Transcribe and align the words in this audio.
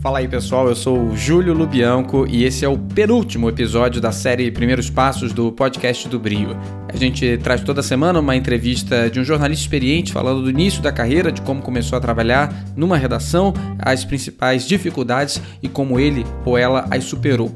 Fala 0.00 0.20
aí 0.20 0.28
pessoal, 0.28 0.66
eu 0.66 0.74
sou 0.74 1.08
o 1.08 1.14
Júlio 1.14 1.52
Lubianco 1.52 2.26
e 2.26 2.44
esse 2.44 2.64
é 2.64 2.68
o 2.68 2.78
penúltimo 2.78 3.50
episódio 3.50 4.00
da 4.00 4.10
série 4.10 4.50
Primeiros 4.50 4.88
Passos 4.88 5.30
do 5.30 5.52
podcast 5.52 6.08
do 6.08 6.18
Brio. 6.18 6.56
A 6.88 6.96
gente 6.96 7.36
traz 7.36 7.60
toda 7.60 7.82
semana 7.82 8.18
uma 8.18 8.34
entrevista 8.34 9.10
de 9.10 9.20
um 9.20 9.24
jornalista 9.24 9.62
experiente 9.62 10.10
falando 10.10 10.40
do 10.42 10.48
início 10.48 10.80
da 10.80 10.90
carreira, 10.90 11.30
de 11.30 11.42
como 11.42 11.60
começou 11.60 11.98
a 11.98 12.00
trabalhar 12.00 12.64
numa 12.74 12.96
redação, 12.96 13.52
as 13.78 14.02
principais 14.02 14.66
dificuldades 14.66 15.38
e 15.62 15.68
como 15.68 16.00
ele 16.00 16.24
ou 16.46 16.56
ela 16.56 16.86
as 16.90 17.04
superou. 17.04 17.54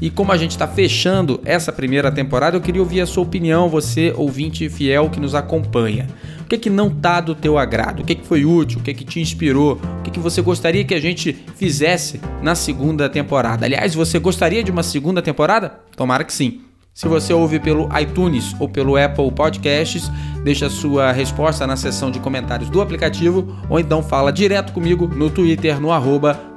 E 0.00 0.10
como 0.10 0.30
a 0.30 0.36
gente 0.36 0.52
está 0.52 0.66
fechando 0.66 1.40
essa 1.44 1.72
primeira 1.72 2.10
temporada, 2.10 2.56
eu 2.56 2.60
queria 2.60 2.80
ouvir 2.80 3.00
a 3.00 3.06
sua 3.06 3.24
opinião, 3.24 3.68
você 3.68 4.12
ouvinte 4.16 4.68
fiel 4.68 5.10
que 5.10 5.18
nos 5.18 5.34
acompanha. 5.34 6.06
O 6.40 6.44
que, 6.44 6.56
que 6.56 6.70
não 6.70 6.86
está 6.88 7.20
do 7.20 7.34
teu 7.34 7.58
agrado? 7.58 8.00
O 8.00 8.04
que, 8.04 8.14
que 8.14 8.26
foi 8.26 8.44
útil? 8.44 8.78
O 8.78 8.82
que, 8.82 8.94
que 8.94 9.04
te 9.04 9.20
inspirou? 9.20 9.78
O 9.98 10.02
que, 10.02 10.10
que 10.10 10.20
você 10.20 10.40
gostaria 10.40 10.84
que 10.84 10.94
a 10.94 11.00
gente 11.00 11.32
fizesse 11.56 12.20
na 12.40 12.54
segunda 12.54 13.08
temporada? 13.08 13.66
Aliás, 13.66 13.94
você 13.94 14.18
gostaria 14.18 14.62
de 14.62 14.70
uma 14.70 14.82
segunda 14.82 15.20
temporada? 15.20 15.80
Tomara 15.96 16.24
que 16.24 16.32
sim. 16.32 16.60
Se 16.94 17.06
você 17.06 17.32
ouve 17.32 17.60
pelo 17.60 17.88
iTunes 17.96 18.56
ou 18.58 18.68
pelo 18.68 18.96
Apple 18.96 19.30
Podcasts, 19.30 20.10
deixa 20.42 20.68
sua 20.68 21.12
resposta 21.12 21.66
na 21.66 21.76
seção 21.76 22.10
de 22.10 22.18
comentários 22.18 22.70
do 22.70 22.80
aplicativo 22.80 23.56
ou 23.68 23.78
então 23.78 24.02
fala 24.02 24.32
direto 24.32 24.72
comigo 24.72 25.06
no 25.06 25.30
Twitter 25.30 25.80
no 25.80 25.90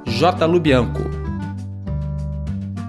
jlubianco. 0.04 1.21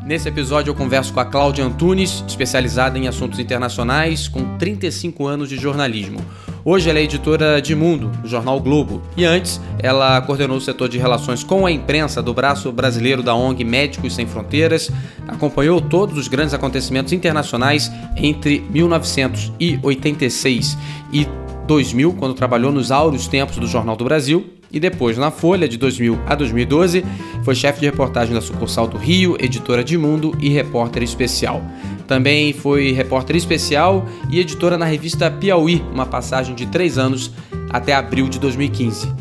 Nesse 0.06 0.28
episódio 0.28 0.72
eu 0.72 0.76
converso 0.76 1.14
com 1.14 1.22
a 1.22 1.26
Cláudia 1.26 1.64
Antunes, 1.64 2.26
especializada 2.28 3.00
em 3.00 3.08
assuntos 3.08 3.40
internacionais, 3.40 4.28
com 4.28 4.58
35 4.58 5.26
anos 5.26 5.48
de 5.48 5.56
jornalismo. 5.56 6.20
Hoje 6.66 6.90
ela 6.90 7.00
é 7.00 7.04
editora 7.04 7.62
de 7.62 7.74
Mundo, 7.74 8.10
do 8.22 8.28
jornal 8.28 8.60
Globo, 8.60 9.02
e 9.16 9.24
antes 9.24 9.62
ela 9.80 10.22
coordenou 10.22 10.58
o 10.58 10.62
setor 10.62 10.90
de 10.90 10.98
relações 10.98 11.42
com 11.42 11.66
a 11.66 11.72
imprensa 11.72 12.22
do 12.22 12.34
braço 12.34 12.70
brasileiro 12.70 13.24
da 13.24 13.34
ONG 13.34 13.64
Médicos 13.64 14.14
Sem 14.14 14.28
Fronteiras, 14.28 14.92
acompanhou 15.26 15.80
todos 15.80 16.18
os 16.18 16.28
grandes 16.28 16.54
acontecimentos 16.54 17.14
internacionais 17.14 17.90
entre 18.18 18.60
1986 18.72 20.78
e 21.14 21.26
2000, 21.66 22.12
quando 22.14 22.34
trabalhou 22.34 22.74
nos 22.74 22.92
áureos 22.92 23.30
tempos 23.30 23.56
do 23.56 23.68
Jornal 23.68 23.96
do 23.96 24.04
Brasil, 24.04 24.52
e 24.74 24.80
depois 24.80 25.18
na 25.18 25.30
Folha 25.30 25.70
de 25.70 25.78
2000 25.78 26.20
a 26.26 26.34
2012 26.34 27.06
foi 27.44 27.54
chefe 27.54 27.80
de 27.80 27.86
reportagem 27.86 28.34
da 28.34 28.42
sucursal 28.42 28.88
do 28.88 28.98
Rio, 28.98 29.38
editora 29.40 29.84
de 29.84 29.98
Mundo 29.98 30.36
e 30.40 30.50
repórter 30.50 31.04
especial. 31.04 31.64
Também 32.08 32.52
foi 32.52 32.92
repórter 32.92 33.36
especial 33.36 34.06
e 34.30 34.40
editora 34.40 34.78
na 34.78 34.86
revista 34.86 35.30
Piauí, 35.30 35.82
uma 35.94 36.06
passagem 36.06 36.56
de 36.56 36.66
três 36.66 36.98
anos 36.98 37.32
até 37.70 37.94
abril 37.94 38.28
de 38.28 38.40
2015. 38.40 39.14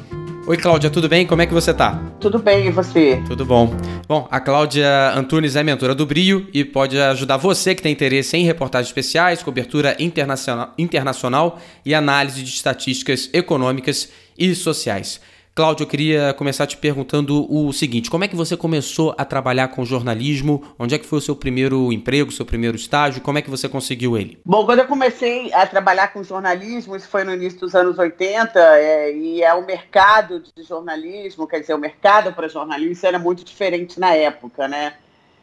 Oi, 0.45 0.57
Cláudia, 0.57 0.91
tudo 0.91 1.09
bem? 1.09 1.25
Como 1.25 1.41
é 1.41 1.47
que 1.47 1.55
você 1.55 1.73
tá? 1.73 2.03
Tudo 2.19 2.37
bem, 2.41 2.67
e 2.67 2.71
você? 2.71 3.23
Tudo 3.29 3.47
bom. 3.47 3.73
Bom, 4.09 4.27
a 4.29 4.41
Cláudia 4.41 5.13
Antunes 5.15 5.55
é 5.55 5.63
mentora 5.63 5.95
do 5.95 6.05
Brio 6.05 6.49
e 6.53 6.65
pode 6.65 6.99
ajudar 6.99 7.37
você 7.37 7.77
que 7.77 7.83
tem 7.83 7.93
interesse 7.93 8.37
em 8.37 8.45
reportagens 8.45 8.89
especiais, 8.89 9.41
cobertura 9.41 9.97
internacional, 10.01 10.75
internacional 10.77 11.61
e 11.87 11.95
análise 11.95 12.43
de 12.43 12.51
estatísticas 12.51 13.31
econômicas 13.33 14.09
e 14.37 14.53
sociais. 14.57 15.21
Cláudio, 15.55 15.85
eu 15.85 15.87
queria 15.87 16.33
começar 16.33 16.67
te 16.67 16.79
perguntando 16.79 17.47
o 17.53 17.71
seguinte: 17.75 18.09
como 18.09 18.25
é 18.25 18.29
que 18.29 18.35
você 18.35 18.57
começou 18.57 19.15
a 19.19 19.25
trabalhar 19.25 19.69
com 19.69 19.85
jornalismo? 19.85 20.65
Onde 20.79 20.95
é 20.95 20.99
que 20.99 21.05
foi 21.05 21.19
o 21.19 21.23
seu 21.23 21.37
primeiro 21.37 21.93
emprego, 21.93 22.33
seu 22.33 22.47
primeiro 22.47 22.75
estágio? 22.75 23.21
Como 23.21 23.37
é 23.37 23.43
que 23.43 23.51
você 23.51 23.69
conseguiu 23.69 24.17
ele? 24.17 24.41
Bom, 24.47 24.65
quando 24.65 24.79
eu 24.79 24.87
comecei 24.87 25.53
a 25.53 25.67
trabalhar 25.67 26.09
com 26.09 26.25
jornalismo, 26.25 26.97
isso 26.97 27.07
foi 27.07 27.23
no 27.23 27.35
início 27.35 27.61
dos 27.61 27.75
anos 27.75 27.99
80, 27.99 28.59
é, 28.59 29.15
e 29.15 29.43
é 29.43 29.53
o 29.53 29.67
mercado 29.67 30.41
de 30.41 30.63
jornalismo, 30.63 31.47
quer 31.47 31.61
dizer, 31.61 31.75
o 31.75 31.79
mercado 31.79 32.33
para 32.33 32.49
jornalismo 32.49 33.07
era 33.07 33.19
muito 33.19 33.45
diferente 33.45 34.01
na 34.01 34.15
época, 34.15 34.67
né? 34.67 34.95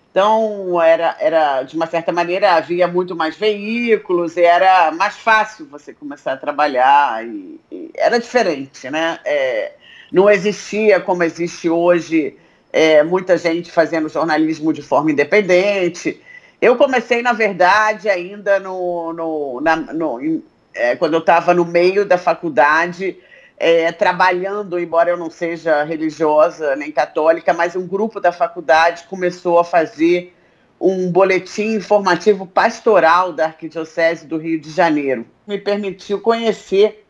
Então, 0.10 0.82
era, 0.82 1.16
era, 1.20 1.62
de 1.62 1.76
uma 1.76 1.86
certa 1.86 2.12
maneira, 2.12 2.54
havia 2.54 2.88
muito 2.88 3.16
mais 3.16 3.38
veículos, 3.38 4.38
e 4.38 4.42
era 4.42 4.92
mais 4.92 5.18
fácil 5.18 5.68
você 5.68 5.94
começar 5.94 6.34
a 6.34 6.38
trabalhar, 6.38 7.24
e, 7.24 7.62
e 7.72 7.92
era 7.96 8.18
diferente, 8.18 8.90
né? 8.90 9.20
É, 9.24 9.74
não 10.12 10.30
existia 10.30 11.00
como 11.00 11.24
existe 11.24 11.70
hoje 11.70 12.38
é, 12.72 13.04
muita 13.04 13.38
gente 13.38 13.72
fazendo 13.72 14.10
jornalismo 14.10 14.74
de 14.74 14.82
forma 14.82 15.12
independente. 15.12 16.22
Eu 16.62 16.76
comecei, 16.76 17.22
na 17.22 17.34
verdade, 17.34 18.10
ainda 18.10 18.60
no, 18.60 19.14
no, 19.14 19.62
na, 19.62 19.76
no 19.76 20.42
é, 20.74 20.96
quando 20.96 21.14
eu 21.14 21.20
estava 21.20 21.54
no 21.54 21.66
meio 21.66 22.06
da 22.06 22.18
faculdade, 22.18 23.18
é, 23.58 23.92
trabalhando, 23.92 24.80
embora 24.80 25.10
eu 25.10 25.18
não 25.18 25.30
seja 25.30 25.84
religiosa 25.84 26.76
nem 26.76 26.92
católica, 26.92 27.54
mas 27.54 27.76
um 27.76 27.88
grupo 27.88 28.20
da 28.20 28.32
faculdade 28.32 29.04
começou 29.10 29.60
a 29.60 29.64
fazer 29.64 30.34
um 30.80 31.12
boletim 31.12 31.76
informativo 31.76 32.48
pastoral 32.48 33.34
da 33.34 33.48
Arquidiocese 33.48 34.26
do 34.26 34.38
Rio 34.38 34.60
de 34.60 34.72
Janeiro. 34.72 35.26
Me 35.46 35.58
permitiu 35.58 36.22
conhecer 36.22 37.06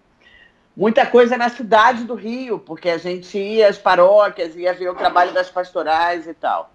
muita 0.80 1.06
coisa 1.06 1.36
na 1.36 1.50
cidade 1.50 2.06
do 2.06 2.16
Rio, 2.16 2.58
porque 2.58 2.90
a 2.90 2.98
gente 2.98 3.38
ia 3.38 3.68
às 3.68 3.78
paróquias, 3.78 4.56
ia 4.56 4.74
ver 4.74 4.88
o 4.88 4.96
trabalho 4.96 5.34
das 5.34 5.50
pastorais 5.50 6.26
e 6.26 6.34
tal. 6.34 6.72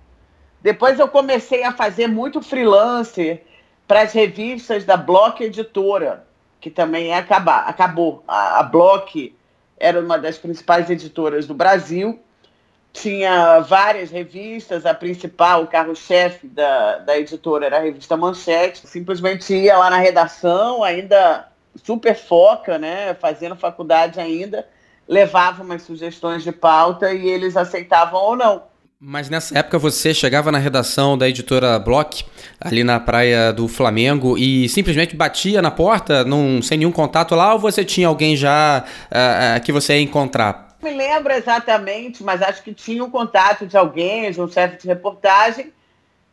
Depois 0.61 0.99
eu 0.99 1.09
comecei 1.09 1.65
a 1.65 1.73
fazer 1.73 2.07
muito 2.07 2.43
freelancer 2.43 3.43
para 3.89 4.03
as 4.03 4.13
revistas 4.13 4.85
da 4.85 4.95
Block 4.99 5.43
Editora, 5.43 6.27
que 6.61 6.69
também 6.69 7.13
é 7.13 7.17
acabar, 7.17 7.67
acabou. 7.67 8.23
A, 8.29 8.61
a 8.61 8.63
Block 8.63 9.35
era 9.79 9.99
uma 9.99 10.19
das 10.19 10.37
principais 10.37 10.91
editoras 10.91 11.47
do 11.47 11.55
Brasil, 11.55 12.21
tinha 12.93 13.61
várias 13.61 14.11
revistas, 14.11 14.85
a 14.85 14.93
principal, 14.93 15.63
o 15.63 15.67
carro-chefe 15.67 16.47
da, 16.47 16.99
da 16.99 17.19
editora 17.19 17.65
era 17.67 17.79
a 17.79 17.81
revista 17.81 18.19
Manchete. 18.19 18.87
Simplesmente 18.87 19.53
ia 19.53 19.79
lá 19.79 19.91
na 19.91 19.97
redação, 19.97 20.85
ainda 20.85 21.49
super 21.83 22.15
foca, 22.15 22.79
né, 22.79 23.15
fazendo 23.15 23.57
faculdade 23.57 24.21
ainda, 24.21 24.67
levava 25.09 25.63
umas 25.63 25.83
sugestões 25.83 26.43
de 26.43 26.53
pauta 26.53 27.13
e 27.13 27.29
eles 27.29 27.57
aceitavam 27.57 28.21
ou 28.21 28.37
não. 28.37 28.63
Mas 29.07 29.29
nessa 29.29 29.59
época 29.59 29.79
você 29.79 30.15
chegava 30.15 30.51
na 30.51 30.57
redação 30.57 31.19
da 31.19 31.29
editora 31.29 31.79
Block, 31.79 32.25
ali 32.59 32.83
na 32.83 32.99
praia 32.99 33.53
do 33.53 33.69
Flamengo, 33.69 34.39
e 34.39 34.67
simplesmente 34.71 35.15
batia 35.15 35.61
na 35.61 35.71
porta, 35.71 36.25
num, 36.25 36.63
sem 36.63 36.79
nenhum 36.79 36.93
contato 36.93 37.35
lá, 37.35 37.53
ou 37.53 37.59
você 37.59 37.85
tinha 37.85 38.09
alguém 38.09 38.35
já 38.35 38.83
uh, 38.83 39.59
uh, 39.59 39.63
que 39.63 39.71
você 39.71 39.95
ia 39.97 40.01
encontrar? 40.01 40.77
Não 40.81 40.91
me 40.91 40.97
lembro 40.97 41.33
exatamente, 41.35 42.23
mas 42.23 42.41
acho 42.41 42.63
que 42.63 42.73
tinha 42.73 43.05
um 43.05 43.11
contato 43.11 43.67
de 43.67 43.77
alguém, 43.77 44.31
de 44.31 44.41
um 44.41 44.49
chefe 44.49 44.79
de 44.79 44.87
reportagem, 44.87 45.71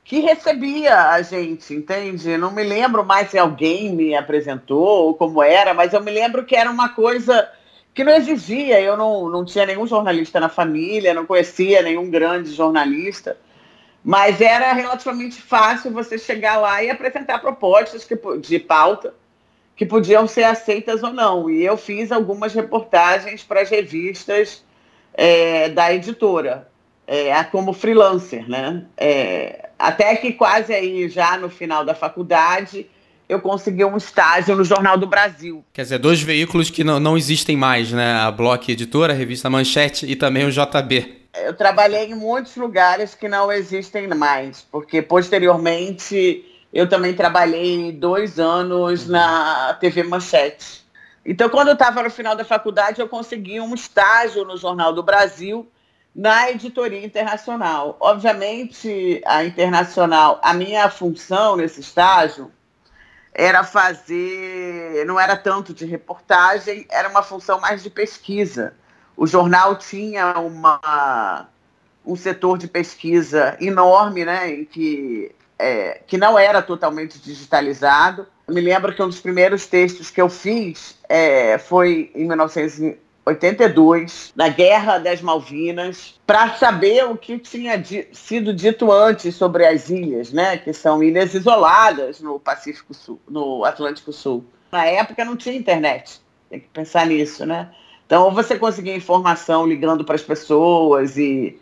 que 0.03 0.19
recebia 0.19 1.09
a 1.09 1.21
gente, 1.21 1.73
entende? 1.73 2.37
Não 2.37 2.51
me 2.51 2.63
lembro 2.63 3.05
mais 3.05 3.29
se 3.29 3.37
alguém 3.37 3.93
me 3.93 4.15
apresentou 4.15 5.07
ou 5.07 5.13
como 5.13 5.41
era, 5.43 5.73
mas 5.73 5.93
eu 5.93 6.01
me 6.01 6.11
lembro 6.11 6.43
que 6.43 6.55
era 6.55 6.69
uma 6.69 6.89
coisa 6.89 7.49
que 7.93 8.03
não 8.03 8.13
exigia. 8.13 8.81
Eu 8.81 8.97
não, 8.97 9.29
não 9.29 9.45
tinha 9.45 9.65
nenhum 9.65 9.85
jornalista 9.85 10.39
na 10.39 10.49
família, 10.49 11.13
não 11.13 11.25
conhecia 11.25 11.81
nenhum 11.81 12.09
grande 12.09 12.51
jornalista, 12.51 13.37
mas 14.03 14.41
era 14.41 14.73
relativamente 14.73 15.41
fácil 15.41 15.91
você 15.91 16.17
chegar 16.17 16.57
lá 16.57 16.83
e 16.83 16.89
apresentar 16.89 17.39
propostas 17.39 18.03
que, 18.03 18.17
de 18.39 18.59
pauta 18.59 19.13
que 19.75 19.85
podiam 19.85 20.27
ser 20.27 20.43
aceitas 20.43 21.03
ou 21.03 21.13
não. 21.13 21.49
E 21.49 21.63
eu 21.63 21.77
fiz 21.77 22.11
algumas 22.11 22.53
reportagens 22.53 23.43
para 23.43 23.61
as 23.61 23.69
revistas 23.69 24.63
é, 25.13 25.69
da 25.69 25.93
editora 25.93 26.70
é, 27.11 27.43
como 27.43 27.73
freelancer, 27.73 28.49
né? 28.49 28.85
É, 28.95 29.67
até 29.77 30.15
que 30.15 30.31
quase 30.31 30.73
aí, 30.73 31.09
já 31.09 31.37
no 31.37 31.49
final 31.49 31.83
da 31.83 31.93
faculdade, 31.93 32.89
eu 33.27 33.41
consegui 33.41 33.83
um 33.83 33.97
estágio 33.97 34.55
no 34.55 34.63
Jornal 34.63 34.97
do 34.97 35.05
Brasil. 35.05 35.61
Quer 35.73 35.81
dizer, 35.81 35.97
dois 35.97 36.21
veículos 36.21 36.69
que 36.69 36.85
não, 36.85 37.01
não 37.01 37.17
existem 37.17 37.57
mais, 37.57 37.91
né? 37.91 38.13
A 38.13 38.31
Block 38.31 38.71
Editora, 38.71 39.11
a 39.11 39.15
revista 39.15 39.49
Manchete 39.49 40.05
e 40.05 40.15
também 40.15 40.45
o 40.45 40.51
JB. 40.51 41.27
Eu 41.43 41.53
trabalhei 41.53 42.05
em 42.05 42.15
muitos 42.15 42.55
lugares 42.55 43.13
que 43.13 43.27
não 43.27 43.51
existem 43.51 44.07
mais, 44.07 44.65
porque 44.71 45.01
posteriormente 45.01 46.45
eu 46.73 46.87
também 46.87 47.13
trabalhei 47.13 47.91
dois 47.91 48.39
anos 48.39 49.05
na 49.05 49.73
TV 49.81 50.03
Manchete. 50.03 50.85
Então, 51.25 51.49
quando 51.49 51.67
eu 51.67 51.73
estava 51.73 52.01
no 52.03 52.09
final 52.09 52.37
da 52.37 52.45
faculdade, 52.45 53.01
eu 53.01 53.09
consegui 53.09 53.59
um 53.59 53.75
estágio 53.75 54.45
no 54.45 54.55
Jornal 54.55 54.93
do 54.93 55.03
Brasil, 55.03 55.67
na 56.15 56.49
editoria 56.51 57.03
internacional. 57.03 57.97
Obviamente, 57.99 59.21
a 59.25 59.43
internacional, 59.43 60.39
a 60.43 60.53
minha 60.53 60.89
função 60.89 61.55
nesse 61.55 61.79
estágio 61.79 62.51
era 63.33 63.63
fazer, 63.63 65.05
não 65.05 65.19
era 65.19 65.37
tanto 65.37 65.73
de 65.73 65.85
reportagem, 65.85 66.85
era 66.89 67.07
uma 67.07 67.23
função 67.23 67.59
mais 67.59 67.81
de 67.81 67.89
pesquisa. 67.89 68.73
O 69.15 69.25
jornal 69.25 69.77
tinha 69.77 70.37
uma, 70.39 71.47
um 72.05 72.15
setor 72.15 72.57
de 72.57 72.67
pesquisa 72.67 73.55
enorme, 73.61 74.25
né, 74.25 74.51
em 74.51 74.65
que, 74.65 75.33
é, 75.57 76.01
que 76.05 76.17
não 76.17 76.37
era 76.37 76.61
totalmente 76.61 77.19
digitalizado. 77.19 78.27
Eu 78.45 78.53
me 78.53 78.59
lembro 78.59 78.93
que 78.93 79.01
um 79.01 79.07
dos 79.07 79.21
primeiros 79.21 79.65
textos 79.65 80.09
que 80.09 80.21
eu 80.21 80.27
fiz 80.27 80.97
é, 81.07 81.57
foi 81.57 82.11
em 82.13 82.27
1900 82.27 82.97
82, 83.25 84.33
na 84.35 84.49
Guerra 84.49 84.97
das 84.97 85.21
Malvinas, 85.21 86.19
para 86.25 86.53
saber 86.55 87.05
o 87.05 87.15
que 87.15 87.37
tinha 87.37 87.77
di 87.77 88.07
sido 88.11 88.53
dito 88.53 88.91
antes 88.91 89.35
sobre 89.35 89.65
as 89.65 89.89
ilhas, 89.89 90.33
né, 90.33 90.57
que 90.57 90.73
são 90.73 91.03
ilhas 91.03 91.33
isoladas 91.33 92.19
no 92.19 92.39
Pacífico 92.39 92.93
Sul, 92.93 93.19
no 93.29 93.63
Atlântico 93.63 94.11
Sul. 94.11 94.43
Na 94.71 94.85
época 94.85 95.23
não 95.23 95.35
tinha 95.35 95.55
internet, 95.55 96.19
tem 96.49 96.59
que 96.59 96.67
pensar 96.69 97.05
nisso, 97.05 97.45
né? 97.45 97.69
Então, 98.11 98.25
ou 98.25 98.31
você 98.31 98.59
conseguia 98.59 98.93
informação 98.93 99.65
ligando 99.65 100.03
para 100.03 100.15
as 100.15 100.21
pessoas 100.21 101.15
e, 101.17 101.57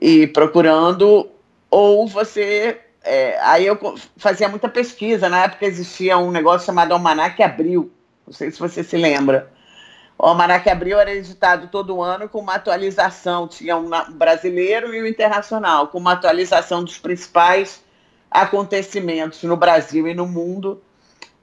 e 0.00 0.26
procurando, 0.28 1.28
ou 1.68 2.06
você. 2.06 2.78
É, 3.02 3.36
aí 3.40 3.66
eu 3.66 3.76
fazia 4.16 4.48
muita 4.48 4.68
pesquisa. 4.68 5.28
Na 5.28 5.44
época 5.44 5.66
existia 5.66 6.16
um 6.16 6.30
negócio 6.30 6.64
chamado 6.64 6.92
Almanac 6.92 7.42
Abril. 7.42 7.90
Não 8.24 8.32
sei 8.32 8.52
se 8.52 8.60
você 8.60 8.84
se 8.84 8.96
lembra. 8.96 9.52
O 10.18 10.26
Almanac 10.26 10.68
Abril 10.70 10.98
era 10.98 11.12
editado 11.12 11.68
todo 11.68 12.00
ano 12.00 12.28
com 12.28 12.38
uma 12.38 12.54
atualização. 12.54 13.48
Tinha 13.48 13.76
um 13.76 13.90
brasileiro 14.12 14.94
e 14.94 15.02
um 15.02 15.06
internacional, 15.06 15.88
com 15.88 15.98
uma 15.98 16.12
atualização 16.12 16.84
dos 16.84 16.98
principais 16.98 17.82
acontecimentos 18.30 19.42
no 19.42 19.56
Brasil 19.56 20.08
e 20.08 20.14
no 20.14 20.26
mundo 20.26 20.82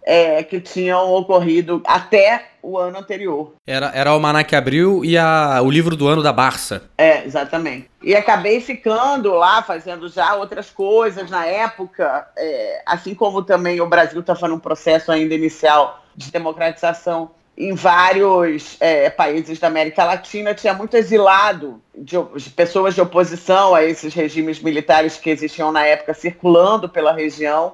é, 0.04 0.44
que 0.44 0.60
tinham 0.60 1.12
ocorrido 1.14 1.82
até 1.86 2.50
o 2.62 2.78
ano 2.78 3.00
anterior. 3.00 3.54
Era, 3.66 3.92
era 3.94 4.10
o 4.10 4.14
Almanac 4.14 4.56
Abril 4.56 5.04
e 5.06 5.18
a, 5.18 5.62
o 5.64 5.70
livro 5.70 5.96
do 5.96 6.08
ano 6.08 6.22
da 6.22 6.34
Barça. 6.34 6.90
É, 6.98 7.24
exatamente. 7.26 7.90
E 8.02 8.16
acabei 8.16 8.60
ficando 8.60 9.34
lá, 9.34 9.62
fazendo 9.64 10.10
já 10.10 10.36
outras 10.36 10.70
coisas 10.70 11.30
na 11.30 11.46
época, 11.46 12.28
é, 12.38 12.82
assim 12.86 13.14
como 13.16 13.44
também 13.44 13.80
o 13.80 13.88
Brasil 13.88 14.20
estava 14.20 14.48
num 14.48 14.60
processo 14.60 15.12
ainda 15.12 15.34
inicial 15.34 16.04
de 16.16 16.32
democratização 16.32 17.32
em 17.70 17.74
vários 17.74 18.78
é, 18.80 19.10
países 19.10 19.60
da 19.60 19.68
América 19.68 20.04
Latina, 20.04 20.54
tinha 20.54 20.74
muito 20.74 20.96
exilado 20.96 21.82
de, 21.96 22.16
de 22.36 22.50
pessoas 22.50 22.96
de 22.96 23.02
oposição 23.02 23.76
a 23.76 23.84
esses 23.84 24.14
regimes 24.14 24.62
militares 24.62 25.18
que 25.18 25.30
existiam 25.30 25.72
na 25.72 25.86
época 25.86 26.14
circulando 26.14 26.90
pela 26.90 27.14
região 27.14 27.74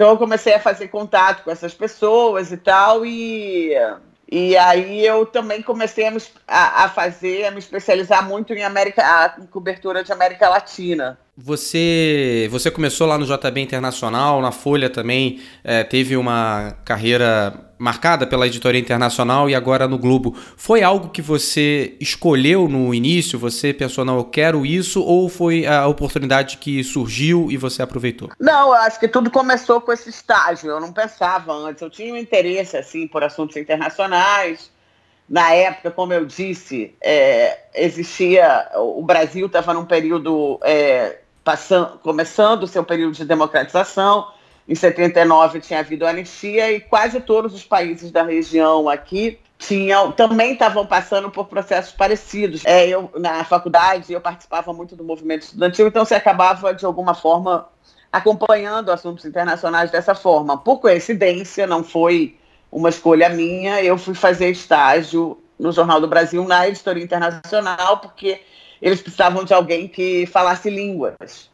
então 0.00 0.12
eu 0.12 0.16
comecei 0.16 0.54
a 0.54 0.58
fazer 0.58 0.88
contato 0.88 1.44
com 1.44 1.50
essas 1.50 1.74
pessoas 1.74 2.50
e 2.50 2.56
tal, 2.56 3.04
e, 3.04 3.74
e 4.32 4.56
aí 4.56 5.04
eu 5.04 5.26
também 5.26 5.60
comecei 5.60 6.06
a, 6.08 6.12
a, 6.48 6.84
a 6.84 6.88
fazer, 6.88 7.44
a 7.44 7.50
me 7.50 7.58
especializar 7.58 8.26
muito 8.26 8.54
em 8.54 8.62
América, 8.62 9.02
a, 9.02 9.38
em 9.38 9.44
cobertura 9.44 10.02
de 10.02 10.10
América 10.10 10.48
Latina. 10.48 11.18
Você, 11.42 12.48
você 12.50 12.70
começou 12.70 13.06
lá 13.06 13.16
no 13.16 13.24
JB 13.24 13.62
Internacional, 13.62 14.42
na 14.42 14.52
Folha 14.52 14.90
também, 14.90 15.40
é, 15.64 15.82
teve 15.82 16.14
uma 16.14 16.76
carreira 16.84 17.72
marcada 17.78 18.26
pela 18.26 18.46
editoria 18.46 18.78
internacional 18.78 19.48
e 19.48 19.54
agora 19.54 19.88
no 19.88 19.96
Globo. 19.96 20.36
Foi 20.54 20.82
algo 20.82 21.08
que 21.08 21.22
você 21.22 21.96
escolheu 21.98 22.68
no 22.68 22.92
início? 22.92 23.38
Você 23.38 23.72
pensou, 23.72 24.04
não, 24.04 24.18
eu 24.18 24.24
quero 24.24 24.66
isso? 24.66 25.02
Ou 25.02 25.30
foi 25.30 25.66
a 25.66 25.86
oportunidade 25.86 26.58
que 26.58 26.84
surgiu 26.84 27.50
e 27.50 27.56
você 27.56 27.80
aproveitou? 27.80 28.28
Não, 28.38 28.68
eu 28.68 28.74
acho 28.74 29.00
que 29.00 29.08
tudo 29.08 29.30
começou 29.30 29.80
com 29.80 29.92
esse 29.92 30.10
estágio. 30.10 30.68
Eu 30.68 30.78
não 30.78 30.92
pensava 30.92 31.54
antes. 31.54 31.80
Eu 31.80 31.88
tinha 31.88 32.12
um 32.12 32.18
interesse, 32.18 32.76
assim, 32.76 33.08
por 33.08 33.24
assuntos 33.24 33.56
internacionais 33.56 34.70
na 35.30 35.52
época, 35.52 35.92
como 35.92 36.12
eu 36.12 36.26
disse, 36.26 36.92
é, 37.00 37.60
existia. 37.72 38.68
O 38.74 39.00
Brasil 39.02 39.46
estava 39.46 39.72
num 39.72 39.84
período 39.84 40.58
é, 40.64 41.20
passando, 41.44 41.98
começando 41.98 42.64
o 42.64 42.66
seu 42.66 42.84
período 42.84 43.14
de 43.14 43.24
democratização. 43.24 44.28
Em 44.68 44.74
79 44.74 45.60
tinha 45.60 45.80
havido 45.80 46.06
anistia 46.06 46.70
e 46.70 46.80
quase 46.80 47.20
todos 47.20 47.54
os 47.54 47.64
países 47.64 48.10
da 48.10 48.22
região 48.22 48.88
aqui 48.88 49.38
tinham, 49.60 50.10
também 50.10 50.54
estavam 50.54 50.86
passando 50.86 51.30
por 51.30 51.46
processos 51.46 51.92
parecidos. 51.92 52.64
É, 52.64 52.88
eu, 52.88 53.10
na 53.14 53.44
faculdade, 53.44 54.12
eu 54.12 54.20
participava 54.20 54.72
muito 54.72 54.96
do 54.96 55.04
movimento 55.04 55.42
estudantil, 55.42 55.86
então 55.86 56.04
você 56.04 56.14
acabava, 56.14 56.72
de 56.72 56.86
alguma 56.86 57.14
forma, 57.14 57.68
acompanhando 58.10 58.90
assuntos 58.90 59.24
internacionais 59.26 59.90
dessa 59.90 60.14
forma. 60.14 60.56
Por 60.56 60.78
coincidência, 60.80 61.66
não 61.66 61.84
foi 61.84 62.38
uma 62.72 62.88
escolha 62.88 63.28
minha, 63.28 63.82
eu 63.82 63.98
fui 63.98 64.14
fazer 64.14 64.50
estágio 64.50 65.38
no 65.58 65.72
Jornal 65.72 66.00
do 66.00 66.08
Brasil 66.08 66.42
na 66.44 66.66
editoria 66.66 67.04
internacional, 67.04 67.98
porque 67.98 68.40
eles 68.80 69.00
precisavam 69.00 69.44
de 69.44 69.52
alguém 69.52 69.86
que 69.88 70.26
falasse 70.26 70.70
línguas. 70.70 71.50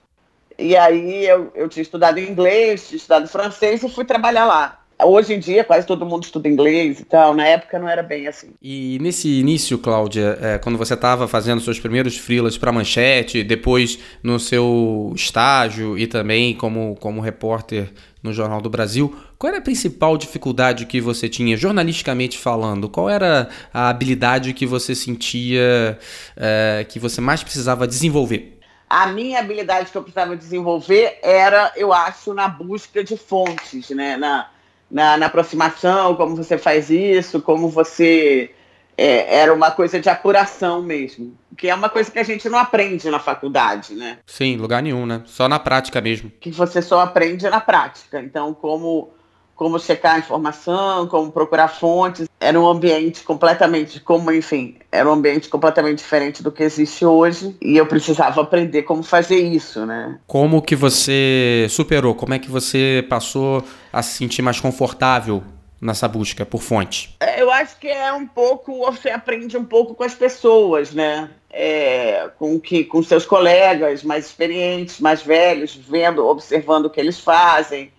E 0.59 0.77
aí 0.77 1.27
eu, 1.27 1.53
eu 1.55 1.69
tinha 1.69 1.83
estudado 1.83 2.19
inglês, 2.19 2.89
tinha 2.89 2.97
estudado 2.97 3.29
francês 3.29 3.83
e 3.83 3.89
fui 3.89 4.05
trabalhar 4.05 4.47
lá. 4.47 4.81
Hoje 5.05 5.35
em 5.35 5.39
dia, 5.39 5.63
quase 5.63 5.87
todo 5.87 6.07
mundo 6.07 6.25
estuda 6.25 6.49
inglês 6.49 7.01
e 7.01 7.05
tal. 7.05 7.35
Na 7.35 7.47
época 7.47 7.79
não 7.79 7.87
era 7.87 8.03
bem 8.03 8.27
assim. 8.27 8.55
E 8.63 8.99
nesse 9.03 9.29
início, 9.29 9.79
Cláudia, 9.79 10.39
é, 10.41 10.59
quando 10.59 10.79
você 10.79 10.95
estava 10.95 11.29
fazendo 11.29 11.61
seus 11.61 11.79
primeiros 11.79 12.17
freelas 12.17 12.57
para 12.57 12.73
Manchete, 12.73 13.45
depois 13.45 13.99
no 14.23 14.41
seu 14.41 15.13
estágio 15.15 15.99
e 15.99 16.07
também 16.07 16.55
como, 16.55 16.97
como 16.99 17.21
repórter 17.21 17.93
no 18.27 18.33
Jornal 18.33 18.61
do 18.61 18.69
Brasil, 18.69 19.17
qual 19.39 19.49
era 19.51 19.59
a 19.59 19.63
principal 19.63 20.19
dificuldade 20.19 20.85
que 20.85 21.01
você 21.01 21.29
tinha, 21.29 21.57
jornalisticamente 21.57 22.37
falando? 22.37 22.89
Qual 22.89 23.09
era 23.09 23.49
a 23.73 23.89
habilidade 23.89 24.53
que 24.53 24.67
você 24.67 24.95
sentia 24.95 25.99
é, 26.37 26.85
que 26.89 26.99
você 26.99 27.21
mais 27.21 27.43
precisava 27.43 27.87
desenvolver? 27.87 28.59
A 28.89 29.07
minha 29.07 29.41
habilidade 29.41 29.91
que 29.91 29.97
eu 29.97 30.03
precisava 30.03 30.37
desenvolver 30.37 31.19
era, 31.23 31.73
eu 31.77 31.93
acho, 31.93 32.35
na 32.35 32.49
busca 32.49 33.03
de 33.03 33.17
fontes, 33.17 33.91
né? 33.91 34.17
Na, 34.17 34.49
na, 34.91 35.17
na 35.17 35.27
aproximação, 35.27 36.15
como 36.15 36.37
você 36.37 36.57
faz 36.57 36.91
isso, 36.91 37.41
como 37.41 37.69
você. 37.69 38.51
É, 38.97 39.41
era 39.41 39.53
uma 39.53 39.71
coisa 39.71 40.01
de 40.01 40.09
apuração 40.09 40.83
mesmo. 40.83 41.37
Que 41.57 41.69
é 41.69 41.75
uma 41.75 41.89
coisa 41.89 42.11
que 42.11 42.19
a 42.19 42.25
gente 42.25 42.49
não 42.49 42.59
aprende 42.59 43.09
na 43.11 43.19
faculdade, 43.19 43.95
né? 43.95 44.19
Sim, 44.27 44.57
lugar 44.57 44.83
nenhum, 44.83 45.07
né? 45.07 45.23
Só 45.27 45.49
na 45.49 45.59
prática 45.59 46.01
mesmo. 46.01 46.31
Que 46.41 46.51
você 46.51 46.81
só 46.83 47.01
aprende 47.01 47.49
na 47.49 47.61
prática. 47.61 48.21
Então, 48.21 48.55
como 48.55 49.11
como 49.57 49.79
checar 49.79 50.17
a 50.17 50.19
informação, 50.19 51.09
como 51.09 51.33
procurar 51.33 51.69
fontes. 51.69 52.29
Era 52.39 52.61
um 52.61 52.67
ambiente 52.69 53.23
completamente, 53.23 53.99
como 53.99 54.31
enfim, 54.31 54.77
era 54.93 55.09
um 55.09 55.15
ambiente 55.15 55.49
completamente 55.49 55.99
diferente 55.99 56.43
do 56.43 56.53
que 56.53 56.63
existe 56.63 57.05
hoje 57.05 57.57
e 57.61 57.77
eu 57.77 57.87
precisava 57.87 58.43
aprender 58.43 58.83
como 58.83 59.03
fazer 59.03 59.39
isso, 59.39 59.87
né? 59.87 60.19
Como 60.27 60.61
que 60.61 60.77
você 60.77 61.67
superou? 61.71 62.15
Como 62.15 62.35
é 62.35 62.39
que 62.39 62.51
você 62.51 63.05
passou 63.09 63.65
a 63.91 64.03
se 64.03 64.19
sentir 64.19 64.43
mais 64.43 64.61
confortável 64.61 65.43
nessa 65.87 66.09
busca 66.09 66.45
por 66.45 66.61
fonte? 66.61 67.17
É, 67.21 67.41
eu 67.41 67.51
acho 67.51 67.79
que 67.79 67.89
é 67.89 68.13
um 68.13 68.27
pouco, 68.27 68.79
você 68.91 69.11
aprende 69.11 69.57
um 69.57 69.65
pouco 69.65 69.95
com 69.95 70.05
as 70.05 70.15
pessoas, 70.15 70.93
né? 70.93 71.31
É, 71.51 72.29
com 72.39 72.61
que 72.61 72.85
com 72.85 73.03
seus 73.03 73.25
colegas 73.25 74.03
mais 74.03 74.27
experientes, 74.27 75.01
mais 75.01 75.23
velhos, 75.23 75.75
vendo, 75.75 76.27
observando 76.27 76.87
o 76.87 76.91
que 76.91 77.01
eles 77.01 77.19
fazem 77.19 77.91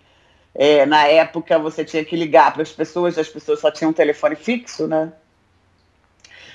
é, 0.58 0.88
na 0.88 1.06
época 1.06 1.60
você 1.60 1.86
tinha 1.86 2.04
que 2.04 2.16
ligar 2.16 2.52
para 2.52 2.64
as 2.64 2.72
pessoas, 2.72 3.16
as 3.16 3.30
pessoas 3.30 3.60
só 3.60 3.70
tinham 3.70 3.92
um 3.92 3.94
telefone 3.94 4.36
fixo, 4.36 4.88
né? 4.88 5.14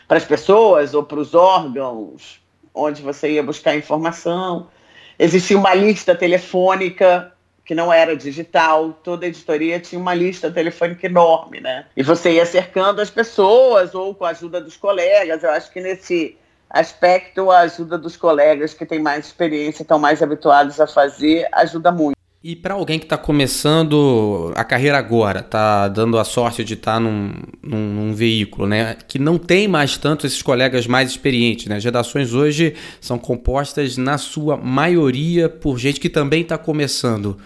Para 0.08 0.16
as 0.16 0.24
pessoas 0.24 0.92
ou 0.92 1.04
para 1.04 1.20
os 1.20 1.34
órgãos 1.34 2.40
onde 2.74 3.00
você 3.00 3.30
ia 3.30 3.42
buscar 3.44 3.76
informação. 3.76 4.66
Existia 5.16 5.56
uma 5.56 5.72
lista 5.72 6.16
telefônica 6.16 7.31
que 7.64 7.74
não 7.74 7.92
era 7.92 8.16
digital, 8.16 8.92
toda 9.04 9.26
editoria 9.26 9.78
tinha 9.78 10.00
uma 10.00 10.14
lista 10.14 10.50
telefônica 10.50 11.06
enorme, 11.06 11.60
né? 11.60 11.86
E 11.96 12.02
você 12.02 12.32
ia 12.32 12.46
cercando 12.46 13.00
as 13.00 13.10
pessoas 13.10 13.94
ou 13.94 14.14
com 14.14 14.24
a 14.24 14.30
ajuda 14.30 14.60
dos 14.60 14.76
colegas. 14.76 15.42
Eu 15.42 15.50
acho 15.50 15.70
que 15.70 15.80
nesse 15.80 16.36
aspecto 16.68 17.50
a 17.50 17.60
ajuda 17.60 17.98
dos 17.98 18.16
colegas 18.16 18.74
que 18.74 18.86
têm 18.86 18.98
mais 18.98 19.26
experiência, 19.26 19.82
estão 19.82 19.98
mais 19.98 20.22
habituados 20.22 20.80
a 20.80 20.86
fazer, 20.86 21.46
ajuda 21.52 21.92
muito. 21.92 22.21
E 22.44 22.56
para 22.56 22.74
alguém 22.74 22.98
que 22.98 23.04
está 23.04 23.16
começando 23.16 24.52
a 24.56 24.64
carreira 24.64 24.98
agora, 24.98 25.38
está 25.38 25.86
dando 25.86 26.18
a 26.18 26.24
sorte 26.24 26.64
de 26.64 26.74
estar 26.74 26.94
tá 26.94 27.00
num, 27.00 27.32
num, 27.62 27.94
num, 27.94 28.12
veículo, 28.12 28.66
né, 28.66 28.96
que 29.06 29.16
não 29.16 29.38
tem 29.38 29.68
mais 29.68 29.96
tanto 29.96 30.26
esses 30.26 30.42
colegas 30.42 30.84
mais 30.88 31.10
experientes, 31.10 31.66
né? 31.66 31.76
As 31.76 31.84
redações 31.84 32.34
hoje 32.34 32.74
são 33.00 33.16
compostas 33.16 33.96
na 33.96 34.18
sua 34.18 34.56
maioria 34.56 35.48
por 35.48 35.78
gente 35.78 36.00
que 36.00 36.08
também 36.08 36.42
está 36.42 36.58
começando. 36.58 37.38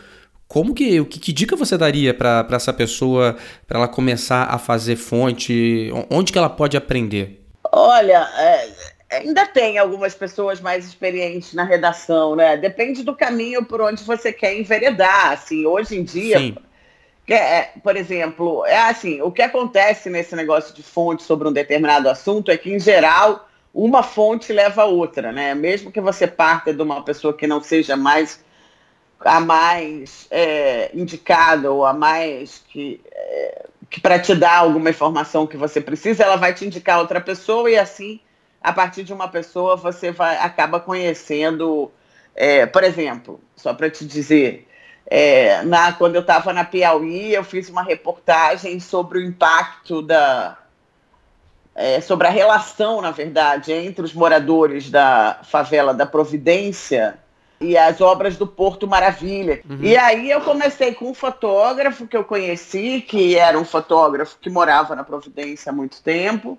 Como 0.49 0.73
que, 0.73 1.05
que, 1.05 1.21
que 1.21 1.33
dica 1.33 1.57
você 1.57 1.77
daria 1.77 2.15
para 2.15 2.47
essa 2.53 2.73
pessoa 2.73 3.37
para 3.67 3.79
ela 3.79 3.89
começar 3.89 4.45
a 4.45 4.57
fazer 4.57 4.97
fonte? 4.97 5.93
Onde 6.09 6.33
que 6.33 6.39
ela 6.39 6.49
pode 6.49 6.75
aprender? 6.75 7.45
Olha, 7.71 8.27
é 8.39 8.96
ainda 9.11 9.47
tem 9.47 9.79
algumas 9.79 10.15
pessoas 10.15 10.61
mais 10.61 10.85
experientes 10.85 11.55
na 11.55 11.65
redação, 11.65 12.35
né? 12.35 12.57
Depende 12.57 13.03
do 13.03 13.15
caminho 13.15 13.65
por 13.65 13.81
onde 13.81 14.03
você 14.03 14.33
quer 14.33 14.59
enveredar. 14.59 15.33
Assim, 15.33 15.65
hoje 15.67 15.97
em 15.97 16.05
dia, 16.05 16.55
é, 17.29 17.71
por 17.83 17.97
exemplo, 17.97 18.65
é 18.67 18.79
assim, 18.79 19.21
o 19.23 19.31
que 19.31 19.43
acontece 19.43 20.09
nesse 20.11 20.35
negócio 20.37 20.75
de 20.75 20.83
fonte 20.83 21.23
sobre 21.23 21.49
um 21.49 21.53
determinado 21.53 22.09
assunto 22.09 22.51
é 22.51 22.57
que, 22.57 22.73
em 22.73 22.79
geral, 22.79 23.49
uma 23.73 24.03
fonte 24.03 24.53
leva 24.53 24.83
a 24.83 24.87
outra, 24.87 25.33
né? 25.33 25.55
Mesmo 25.55 25.93
que 25.93 26.01
você 26.01 26.27
parta 26.27 26.73
de 26.73 26.83
uma 26.83 27.03
pessoa 27.05 27.35
que 27.35 27.47
não 27.47 27.63
seja 27.63 27.97
mais 27.97 28.45
a 29.21 29.41
mais 29.41 30.27
é, 30.31 30.91
indicada 30.95 31.73
ou 31.73 31.85
a 31.85 31.93
mais 31.93 32.63
que, 32.69 33.01
é, 33.11 33.67
que 33.89 34.01
para 34.01 34.19
te 34.19 34.35
dar 34.35 34.59
alguma 34.59 34.91
informação 34.91 35.47
que 35.47 35.57
você 35.57 35.81
precisa, 35.81 36.23
ela 36.23 36.37
vai 36.37 36.53
te 36.53 36.67
indicar 36.67 36.99
outra 36.99 37.21
pessoa 37.21 37.71
e 37.71 37.79
assim, 37.79 38.21
a 38.67 38.73
partir 38.73 39.05
de 39.05 39.13
uma 39.13 39.29
pessoa, 39.29 39.77
você 39.77 40.11
vai 40.11 40.37
acaba 40.39 40.81
conhecendo, 40.81 41.89
é, 42.35 42.67
por 42.67 42.83
exemplo, 42.83 43.41
só 43.55 43.73
para 43.73 43.89
te 43.89 44.05
dizer, 44.05 44.67
é, 45.07 45.63
na, 45.63 45.93
quando 45.93 46.17
eu 46.17 46.21
estava 46.21 46.53
na 46.53 46.65
Piauí, 46.65 47.33
eu 47.33 47.45
fiz 47.45 47.69
uma 47.69 47.85
reportagem 47.85 48.81
sobre 48.81 49.21
o 49.21 49.23
impacto 49.23 50.03
da. 50.03 50.59
É, 51.77 52.01
sobre 52.01 52.27
a 52.27 52.31
relação, 52.31 53.01
na 53.01 53.13
verdade, 53.13 53.73
entre 53.73 54.05
os 54.05 54.13
moradores 54.13 54.91
da 54.91 55.39
favela 55.45 55.95
da 55.95 56.05
Providência 56.05 57.17
e 57.61 57.79
as 57.79 58.01
obras 58.01 58.37
do 58.37 58.49
Porto 58.49 58.89
Maravilha. 58.89 59.61
Uhum. 59.71 59.79
E 59.81 59.97
aí 59.97 60.29
eu 60.29 60.41
comecei 60.41 60.93
com 60.93 61.11
um 61.11 61.15
fotógrafo 61.15 62.05
que 62.09 62.17
eu 62.17 62.25
conheci, 62.25 63.01
que 63.01 63.37
era 63.37 63.57
um 63.57 63.65
fotógrafo 63.65 64.37
que 64.41 64.51
morava 64.51 64.97
na 64.97 65.05
Providência 65.05 65.71
há 65.71 65.73
muito 65.73 66.03
tempo. 66.03 66.59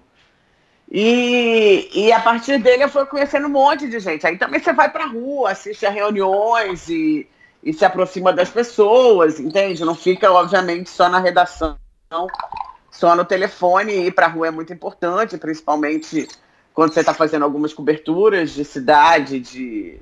E, 0.89 1.89
e 1.93 2.11
a 2.13 2.19
partir 2.19 2.57
dele 2.59 2.83
eu 2.83 2.89
fui 2.89 3.05
conhecendo 3.05 3.47
um 3.47 3.51
monte 3.51 3.87
de 3.87 3.99
gente. 3.99 4.25
Aí 4.25 4.37
também 4.37 4.59
você 4.59 4.71
vai 4.71 4.89
para 4.89 5.03
a 5.03 5.07
rua, 5.07 5.51
assiste 5.51 5.85
a 5.85 5.89
reuniões 5.89 6.87
e, 6.87 7.27
e 7.61 7.73
se 7.73 7.83
aproxima 7.83 8.31
das 8.31 8.49
pessoas, 8.49 9.39
entende? 9.39 9.83
Não 9.83 9.95
fica, 9.95 10.31
obviamente, 10.31 10.89
só 10.89 11.09
na 11.09 11.19
redação, 11.19 11.77
só 12.89 13.15
no 13.15 13.25
telefone. 13.25 13.93
E 13.93 14.07
ir 14.07 14.11
para 14.11 14.27
a 14.27 14.29
rua 14.29 14.47
é 14.47 14.51
muito 14.51 14.71
importante, 14.71 15.37
principalmente 15.37 16.27
quando 16.73 16.93
você 16.93 17.01
está 17.01 17.13
fazendo 17.13 17.43
algumas 17.43 17.73
coberturas 17.73 18.51
de 18.51 18.63
cidade, 18.63 19.39
de 19.39 19.99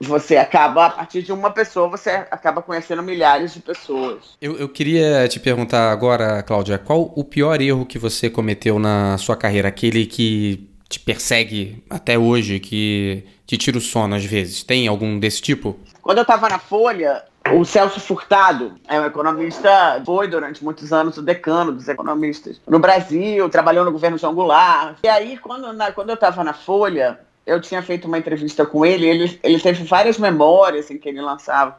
você 0.00 0.36
acaba, 0.36 0.86
a 0.86 0.90
partir 0.90 1.22
de 1.22 1.32
uma 1.32 1.50
pessoa, 1.50 1.88
você 1.88 2.10
acaba 2.10 2.62
conhecendo 2.62 3.02
milhares 3.02 3.54
de 3.54 3.60
pessoas. 3.60 4.36
Eu, 4.40 4.56
eu 4.58 4.68
queria 4.68 5.26
te 5.28 5.40
perguntar 5.40 5.90
agora, 5.90 6.42
Cláudia, 6.42 6.78
qual 6.78 7.12
o 7.14 7.24
pior 7.24 7.60
erro 7.60 7.86
que 7.86 7.98
você 7.98 8.28
cometeu 8.28 8.78
na 8.78 9.16
sua 9.18 9.36
carreira? 9.36 9.68
Aquele 9.68 10.06
que 10.06 10.68
te 10.88 11.00
persegue 11.00 11.82
até 11.90 12.18
hoje, 12.18 12.60
que 12.60 13.24
te 13.46 13.56
tira 13.56 13.78
o 13.78 13.80
sono 13.80 14.14
às 14.14 14.24
vezes? 14.24 14.62
Tem 14.62 14.86
algum 14.86 15.18
desse 15.18 15.40
tipo? 15.40 15.78
Quando 16.02 16.18
eu 16.18 16.22
estava 16.22 16.48
na 16.48 16.58
Folha, 16.58 17.24
o 17.52 17.64
Celso 17.64 18.00
Furtado 18.00 18.74
é 18.88 19.00
um 19.00 19.06
economista, 19.06 20.02
foi 20.04 20.28
durante 20.28 20.62
muitos 20.62 20.92
anos 20.92 21.16
o 21.16 21.22
decano 21.22 21.72
dos 21.72 21.88
economistas 21.88 22.60
no 22.66 22.78
Brasil, 22.78 23.48
trabalhou 23.48 23.84
no 23.84 23.92
governo 23.92 24.18
João 24.18 24.34
Goulart. 24.34 24.98
E 25.02 25.08
aí, 25.08 25.36
quando, 25.38 25.72
na, 25.72 25.92
quando 25.92 26.10
eu 26.10 26.14
estava 26.14 26.44
na 26.44 26.52
Folha, 26.52 27.18
eu 27.46 27.60
tinha 27.60 27.80
feito 27.80 28.08
uma 28.08 28.18
entrevista 28.18 28.66
com 28.66 28.84
ele, 28.84 29.06
ele, 29.06 29.40
ele 29.42 29.60
teve 29.60 29.84
várias 29.84 30.18
memórias 30.18 30.90
em 30.90 30.98
que 30.98 31.08
ele 31.08 31.20
lançava. 31.20 31.78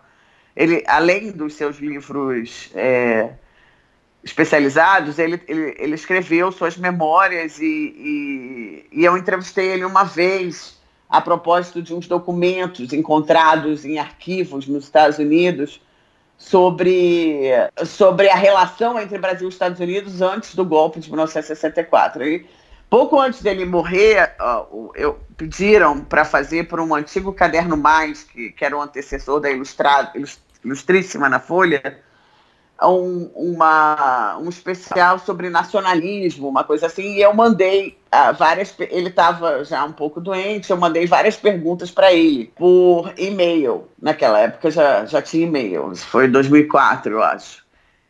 Ele, 0.55 0.83
além 0.88 1.31
dos 1.31 1.53
seus 1.53 1.77
livros 1.77 2.71
é, 2.74 3.31
especializados, 4.24 5.19
ele, 5.19 5.39
ele, 5.47 5.75
ele, 5.77 5.93
escreveu 5.93 6.51
suas 6.51 6.77
memórias 6.77 7.59
e, 7.59 7.65
e, 7.65 8.86
e 8.91 9.05
eu 9.05 9.17
entrevistei 9.17 9.67
ele 9.67 9.86
uma 9.86 10.03
vez 10.03 10.77
a 11.09 11.21
propósito 11.21 11.81
de 11.81 11.93
uns 11.93 12.07
documentos 12.07 12.91
encontrados 12.93 13.86
em 13.86 14.00
arquivos 14.00 14.67
nos 14.67 14.86
Estados 14.86 15.19
Unidos 15.19 15.81
sobre, 16.38 17.50
sobre 17.86 18.29
a 18.29 18.36
relação 18.36 19.00
entre 19.00 19.17
Brasil 19.17 19.47
e 19.47 19.51
Estados 19.51 19.79
Unidos 19.79 20.21
antes 20.21 20.55
do 20.55 20.65
golpe 20.65 21.00
de 21.00 21.09
1964. 21.09 22.24
E 22.24 22.45
Pouco 22.89 23.20
antes 23.20 23.41
dele 23.41 23.65
morrer, 23.65 24.34
uh, 24.39 24.91
eu, 24.96 25.20
pediram 25.36 26.00
para 26.00 26.24
fazer 26.24 26.67
por 26.67 26.79
um 26.79 26.96
antigo 26.96 27.34
caderno 27.34 27.75
mais, 27.75 28.24
que, 28.24 28.51
que 28.51 28.63
era 28.63 28.77
o 28.77 28.82
antecessor 28.82 29.41
da 29.41 29.51
Ilustrada, 29.51 30.13
Ilustríssima 30.63 31.27
na 31.27 31.39
Folha, 31.39 32.00
um, 32.82 33.29
uma, 33.36 34.38
um 34.38 34.48
especial 34.48 35.20
sobre 35.20 35.50
nacionalismo, 35.50 36.48
uma 36.48 36.63
coisa 36.63 36.86
assim, 36.86 37.15
e 37.15 37.22
eu 37.22 37.34
mandei 37.34 37.98
uh, 38.13 38.34
várias. 38.34 38.74
Ele 38.79 39.10
estava 39.10 39.63
já 39.65 39.84
um 39.84 39.91
pouco 39.91 40.22
doente, 40.22 40.72
eu 40.72 40.77
mandei 40.77 41.06
várias 41.08 41.36
perguntas 41.36 41.91
para 41.91 42.13
ele 42.13 42.53
por 42.56 43.12
e-mail. 43.17 43.88
Naquela 44.01 44.39
época 44.39 44.72
já, 44.72 45.06
já 45.06 45.22
tinha 45.22 45.46
e-mail, 45.46 45.94
foi 45.96 46.27
2004, 46.27 47.12
eu 47.12 47.24
acho. 47.24 47.66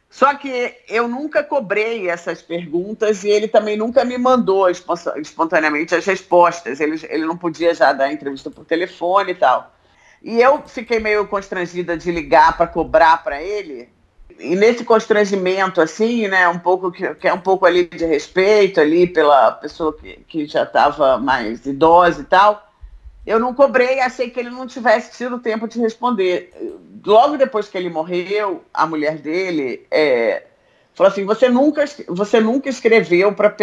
Só 0.09 0.33
que 0.35 0.73
eu 0.87 1.07
nunca 1.07 1.43
cobrei 1.43 2.09
essas 2.09 2.41
perguntas 2.41 3.23
e 3.23 3.29
ele 3.29 3.47
também 3.47 3.75
nunca 3.75 4.05
me 4.05 4.17
mandou 4.17 4.69
espontaneamente 4.69 5.93
as 5.93 6.05
respostas. 6.05 6.79
Ele, 6.79 6.99
ele 7.09 7.25
não 7.25 7.37
podia 7.37 7.73
já 7.73 7.91
dar 7.91 8.11
entrevista 8.11 8.49
por 8.49 8.65
telefone 8.65 9.31
e 9.31 9.35
tal. 9.35 9.73
E 10.21 10.41
eu 10.41 10.63
fiquei 10.65 10.99
meio 10.99 11.27
constrangida 11.27 11.97
de 11.97 12.11
ligar 12.11 12.55
para 12.57 12.67
cobrar 12.67 13.23
para 13.23 13.41
ele. 13.41 13.89
E 14.39 14.55
nesse 14.55 14.83
constrangimento, 14.83 15.81
assim, 15.81 16.27
né, 16.27 16.47
um 16.47 16.59
pouco 16.59 16.91
que, 16.91 17.13
que, 17.15 17.27
é 17.27 17.33
um 17.33 17.39
pouco 17.39 17.65
ali 17.65 17.85
de 17.85 18.05
respeito 18.05 18.79
ali 18.79 19.07
pela 19.07 19.51
pessoa 19.53 19.95
que, 19.97 20.17
que 20.27 20.45
já 20.45 20.63
estava 20.63 21.17
mais 21.17 21.65
idosa 21.65 22.21
e 22.21 22.25
tal, 22.25 22.66
eu 23.27 23.41
não 23.41 23.53
cobrei, 23.53 23.99
achei 23.99 24.29
que 24.29 24.39
ele 24.39 24.49
não 24.49 24.65
tivesse 24.65 25.17
tido 25.17 25.37
tempo 25.37 25.67
de 25.67 25.81
responder. 25.81 26.49
Logo 27.05 27.35
depois 27.35 27.67
que 27.67 27.77
ele 27.77 27.89
morreu, 27.89 28.63
a 28.73 28.87
mulher 28.87 29.17
dele 29.17 29.85
é, 29.91 30.43
falou 30.95 31.11
assim: 31.11 31.25
você 31.25 31.49
nunca, 31.49 31.83
você 32.07 32.39
nunca 32.39 32.69
escreveu 32.69 33.33
para 33.33 33.53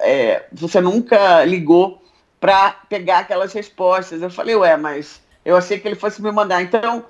é, 0.00 0.44
você 0.52 0.80
nunca 0.80 1.44
ligou 1.44 2.02
para 2.40 2.72
pegar 2.88 3.20
aquelas 3.20 3.52
respostas. 3.52 4.20
Eu 4.20 4.30
falei, 4.30 4.56
ué, 4.56 4.76
mas 4.76 5.22
eu 5.44 5.56
achei 5.56 5.78
que 5.78 5.86
ele 5.86 5.94
fosse 5.94 6.20
me 6.20 6.32
mandar. 6.32 6.60
Então 6.60 7.04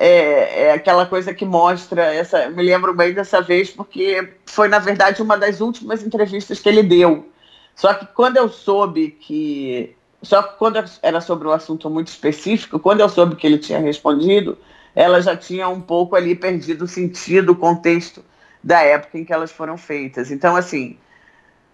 é, 0.00 0.68
é 0.68 0.72
aquela 0.72 1.04
coisa 1.04 1.34
que 1.34 1.44
mostra 1.44 2.14
essa. 2.14 2.48
Me 2.48 2.62
lembro 2.62 2.94
bem 2.94 3.12
dessa 3.12 3.42
vez 3.42 3.68
porque 3.68 4.32
foi 4.46 4.68
na 4.68 4.78
verdade 4.78 5.20
uma 5.20 5.36
das 5.36 5.60
últimas 5.60 6.02
entrevistas 6.02 6.58
que 6.58 6.70
ele 6.70 6.82
deu. 6.82 7.28
Só 7.76 7.92
que 7.92 8.06
quando 8.06 8.38
eu 8.38 8.48
soube 8.48 9.10
que 9.10 9.94
só 10.24 10.42
que 10.42 10.58
quando 10.58 10.82
era 11.02 11.20
sobre 11.20 11.46
um 11.46 11.52
assunto 11.52 11.88
muito 11.90 12.08
específico, 12.08 12.78
quando 12.78 13.00
eu 13.00 13.08
soube 13.08 13.36
que 13.36 13.46
ele 13.46 13.58
tinha 13.58 13.78
respondido, 13.78 14.58
ela 14.94 15.20
já 15.20 15.36
tinha 15.36 15.68
um 15.68 15.80
pouco 15.80 16.16
ali 16.16 16.34
perdido 16.34 16.84
o 16.84 16.88
sentido, 16.88 17.52
o 17.52 17.56
contexto 17.56 18.24
da 18.62 18.82
época 18.82 19.18
em 19.18 19.24
que 19.24 19.32
elas 19.32 19.52
foram 19.52 19.76
feitas. 19.76 20.30
Então, 20.30 20.56
assim, 20.56 20.96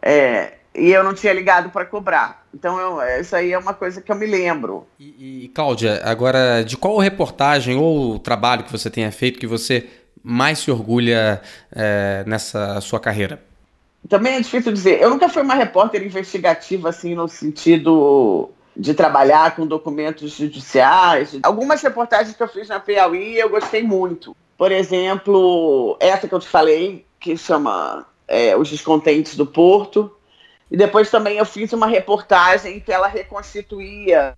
é, 0.03 0.55
e 0.75 0.91
eu 0.91 1.05
não 1.05 1.15
tinha 1.15 1.33
ligado 1.33 1.71
para 1.71 1.85
cobrar. 1.85 2.45
Então, 2.53 2.79
eu, 2.79 3.21
isso 3.21 3.37
aí 3.37 3.53
é 3.53 3.59
uma 3.59 3.75
coisa 3.75 4.01
que 4.01 4.11
eu 4.11 4.17
me 4.17 4.27
lembro. 4.27 4.87
E, 4.99 5.45
e, 5.45 5.49
Cláudia, 5.49 6.01
agora, 6.05 6.63
de 6.63 6.77
qual 6.77 6.99
reportagem 6.99 7.77
ou 7.77 8.19
trabalho 8.19 8.65
que 8.65 8.73
você 8.73 8.91
tenha 8.91 9.13
feito 9.13 9.39
que 9.39 9.47
você 9.47 9.89
mais 10.23 10.59
se 10.59 10.71
orgulha 10.71 11.41
é, 11.73 12.25
nessa 12.27 12.81
sua 12.81 12.99
carreira? 12.99 13.50
Também 14.09 14.35
é 14.35 14.41
difícil 14.41 14.73
dizer. 14.73 15.01
Eu 15.01 15.11
nunca 15.11 15.29
fui 15.29 15.43
uma 15.43 15.55
repórter 15.55 16.03
investigativa, 16.03 16.89
assim, 16.89 17.15
no 17.15 17.29
sentido 17.29 18.51
de 18.77 18.95
trabalhar 18.95 19.55
com 19.55 19.67
documentos 19.67 20.33
judiciais. 20.33 21.39
Algumas 21.43 21.83
reportagens 21.83 22.37
que 22.37 22.43
eu 22.43 22.49
fiz 22.49 22.69
na 22.69 22.81
Piauí 22.81 23.39
eu 23.39 23.51
gostei 23.51 23.83
muito. 23.83 24.37
Por 24.57 24.73
exemplo, 24.73 25.97
essa 26.01 26.27
que 26.27 26.35
eu 26.35 26.41
te 26.41 26.49
falei, 26.49 27.07
que 27.19 27.37
chama 27.37 28.07
é, 28.27 28.57
Os 28.57 28.71
Descontentes 28.71 29.37
do 29.37 29.47
Porto. 29.47 30.11
E 30.71 30.77
depois 30.77 31.11
também 31.11 31.39
eu 31.39 31.45
fiz 31.45 31.73
uma 31.73 31.87
reportagem 31.87 32.81
que 32.81 32.93
ela 32.93 33.09
reconstituía 33.09 34.37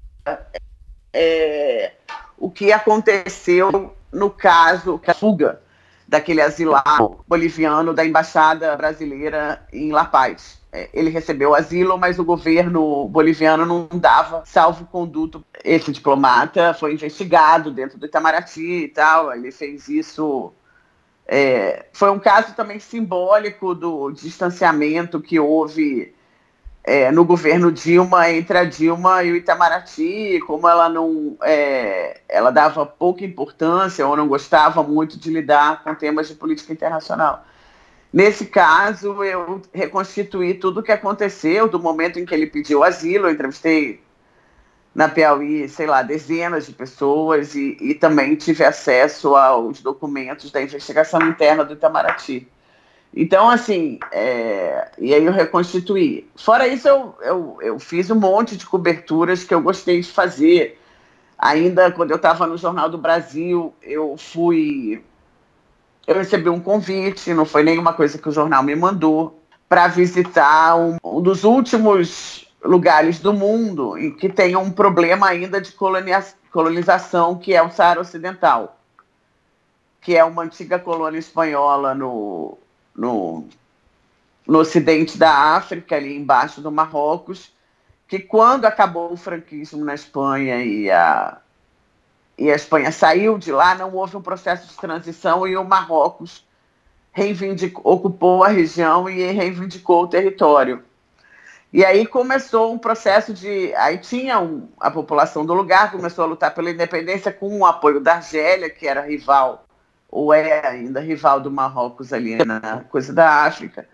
é, 1.12 1.92
o 2.38 2.50
que 2.50 2.72
aconteceu 2.72 3.94
no 4.10 4.30
caso 4.30 5.00
da 5.06 5.14
fuga 5.14 5.60
daquele 6.12 6.42
asilado 6.42 7.24
boliviano 7.26 7.94
da 7.94 8.04
embaixada 8.04 8.76
brasileira 8.76 9.66
em 9.72 9.90
La 9.92 10.04
Paz. 10.04 10.60
É, 10.70 10.90
ele 10.92 11.08
recebeu 11.08 11.54
asilo, 11.54 11.96
mas 11.96 12.18
o 12.18 12.24
governo 12.24 13.08
boliviano 13.08 13.64
não 13.64 13.88
dava 13.98 14.42
salvo-conduto. 14.44 15.42
Esse 15.64 15.90
diplomata 15.90 16.74
foi 16.74 16.92
investigado 16.92 17.70
dentro 17.70 17.98
do 17.98 18.04
Itamaraty 18.04 18.84
e 18.84 18.88
tal. 18.88 19.32
Ele 19.32 19.50
fez 19.50 19.88
isso. 19.88 20.52
É, 21.26 21.86
foi 21.94 22.10
um 22.10 22.18
caso 22.18 22.54
também 22.54 22.78
simbólico 22.78 23.74
do 23.74 24.10
distanciamento 24.10 25.18
que 25.18 25.40
houve 25.40 26.14
é, 26.84 27.12
no 27.12 27.24
governo 27.24 27.70
Dilma 27.70 28.30
entre 28.30 28.58
a 28.58 28.64
Dilma 28.64 29.22
e 29.22 29.32
o 29.32 29.36
Itamaraty, 29.36 30.40
como 30.46 30.68
ela 30.68 30.88
não 30.88 31.36
é, 31.42 32.20
ela 32.28 32.50
dava 32.50 32.84
pouca 32.84 33.24
importância 33.24 34.06
ou 34.06 34.16
não 34.16 34.26
gostava 34.26 34.82
muito 34.82 35.18
de 35.18 35.30
lidar 35.30 35.84
com 35.84 35.94
temas 35.94 36.28
de 36.28 36.34
política 36.34 36.72
internacional. 36.72 37.44
Nesse 38.12 38.46
caso, 38.46 39.24
eu 39.24 39.62
reconstituí 39.72 40.54
tudo 40.54 40.80
o 40.80 40.82
que 40.82 40.92
aconteceu 40.92 41.68
do 41.68 41.78
momento 41.78 42.18
em 42.18 42.26
que 42.26 42.34
ele 42.34 42.46
pediu 42.46 42.84
asilo. 42.84 43.26
Eu 43.26 43.32
entrevistei 43.32 44.02
na 44.94 45.08
Piauí, 45.08 45.66
sei 45.68 45.86
lá, 45.86 46.02
dezenas 46.02 46.66
de 46.66 46.72
pessoas 46.72 47.54
e, 47.54 47.78
e 47.80 47.94
também 47.94 48.34
tive 48.36 48.64
acesso 48.64 49.34
aos 49.34 49.80
documentos 49.80 50.50
da 50.50 50.60
investigação 50.60 51.22
interna 51.22 51.64
do 51.64 51.72
Itamaraty. 51.72 52.46
Então, 53.14 53.50
assim, 53.50 53.98
é... 54.10 54.90
e 54.98 55.14
aí 55.14 55.24
eu 55.24 55.32
reconstituí. 55.32 56.28
Fora 56.34 56.66
isso, 56.66 56.88
eu, 56.88 57.14
eu, 57.22 57.58
eu 57.60 57.78
fiz 57.78 58.10
um 58.10 58.18
monte 58.18 58.56
de 58.56 58.66
coberturas 58.66 59.44
que 59.44 59.54
eu 59.54 59.60
gostei 59.60 60.00
de 60.00 60.08
fazer. 60.08 60.80
Ainda 61.38 61.90
quando 61.90 62.10
eu 62.10 62.16
estava 62.16 62.46
no 62.46 62.56
Jornal 62.56 62.88
do 62.88 62.96
Brasil, 62.96 63.74
eu 63.82 64.16
fui 64.16 65.02
eu 66.06 66.16
recebi 66.16 66.48
um 66.48 66.60
convite, 66.60 67.32
não 67.32 67.44
foi 67.44 67.62
nenhuma 67.62 67.92
coisa 67.92 68.18
que 68.18 68.28
o 68.28 68.32
jornal 68.32 68.62
me 68.62 68.74
mandou, 68.74 69.40
para 69.68 69.88
visitar 69.88 70.76
um, 70.76 70.96
um, 71.02 71.20
dos 71.20 71.44
últimos 71.44 72.46
lugares 72.62 73.18
do 73.18 73.32
mundo 73.32 73.96
em 73.96 74.10
que 74.14 74.28
tem 74.28 74.56
um 74.56 74.70
problema 74.70 75.28
ainda 75.28 75.60
de 75.60 75.72
colonização, 75.72 77.38
que 77.38 77.54
é 77.54 77.62
o 77.62 77.70
Saara 77.70 78.00
Ocidental, 78.00 78.78
que 80.00 80.16
é 80.16 80.24
uma 80.24 80.42
antiga 80.42 80.78
colônia 80.78 81.18
espanhola 81.18 81.94
no, 81.94 82.58
no, 82.94 83.46
no 84.46 84.58
ocidente 84.58 85.18
da 85.18 85.32
África, 85.54 85.96
ali 85.96 86.16
embaixo 86.16 86.60
do 86.60 86.70
Marrocos, 86.70 87.52
que 88.08 88.18
quando 88.18 88.66
acabou 88.66 89.12
o 89.12 89.16
franquismo 89.16 89.84
na 89.84 89.94
Espanha 89.94 90.62
e 90.62 90.90
a, 90.90 91.38
e 92.36 92.50
a 92.50 92.54
Espanha 92.54 92.92
saiu 92.92 93.38
de 93.38 93.50
lá, 93.50 93.74
não 93.74 93.94
houve 93.94 94.16
um 94.16 94.22
processo 94.22 94.68
de 94.68 94.76
transição 94.76 95.46
e 95.46 95.56
o 95.56 95.64
Marrocos 95.64 96.44
ocupou 97.84 98.42
a 98.42 98.48
região 98.48 99.08
e 99.08 99.30
reivindicou 99.32 100.04
o 100.04 100.08
território. 100.08 100.82
E 101.72 101.84
aí 101.84 102.06
começou 102.06 102.72
um 102.72 102.78
processo 102.78 103.32
de. 103.32 103.74
Aí 103.76 103.96
tinha 103.96 104.38
um, 104.38 104.68
a 104.78 104.90
população 104.90 105.44
do 105.44 105.54
lugar, 105.54 105.90
começou 105.90 106.24
a 106.24 106.28
lutar 106.28 106.54
pela 106.54 106.70
independência 106.70 107.32
com 107.32 107.60
o 107.60 107.66
apoio 107.66 107.98
da 107.98 108.16
Argélia, 108.16 108.68
que 108.68 108.86
era 108.86 109.00
rival, 109.00 109.64
ou 110.12 110.32
é 110.32 110.66
ainda 110.66 111.00
rival 111.00 111.40
do 111.40 111.50
Marrocos 111.50 112.12
ali 112.12 112.36
na 112.44 112.84
coisa 112.90 113.14
da 113.14 113.46
África. 113.46 113.88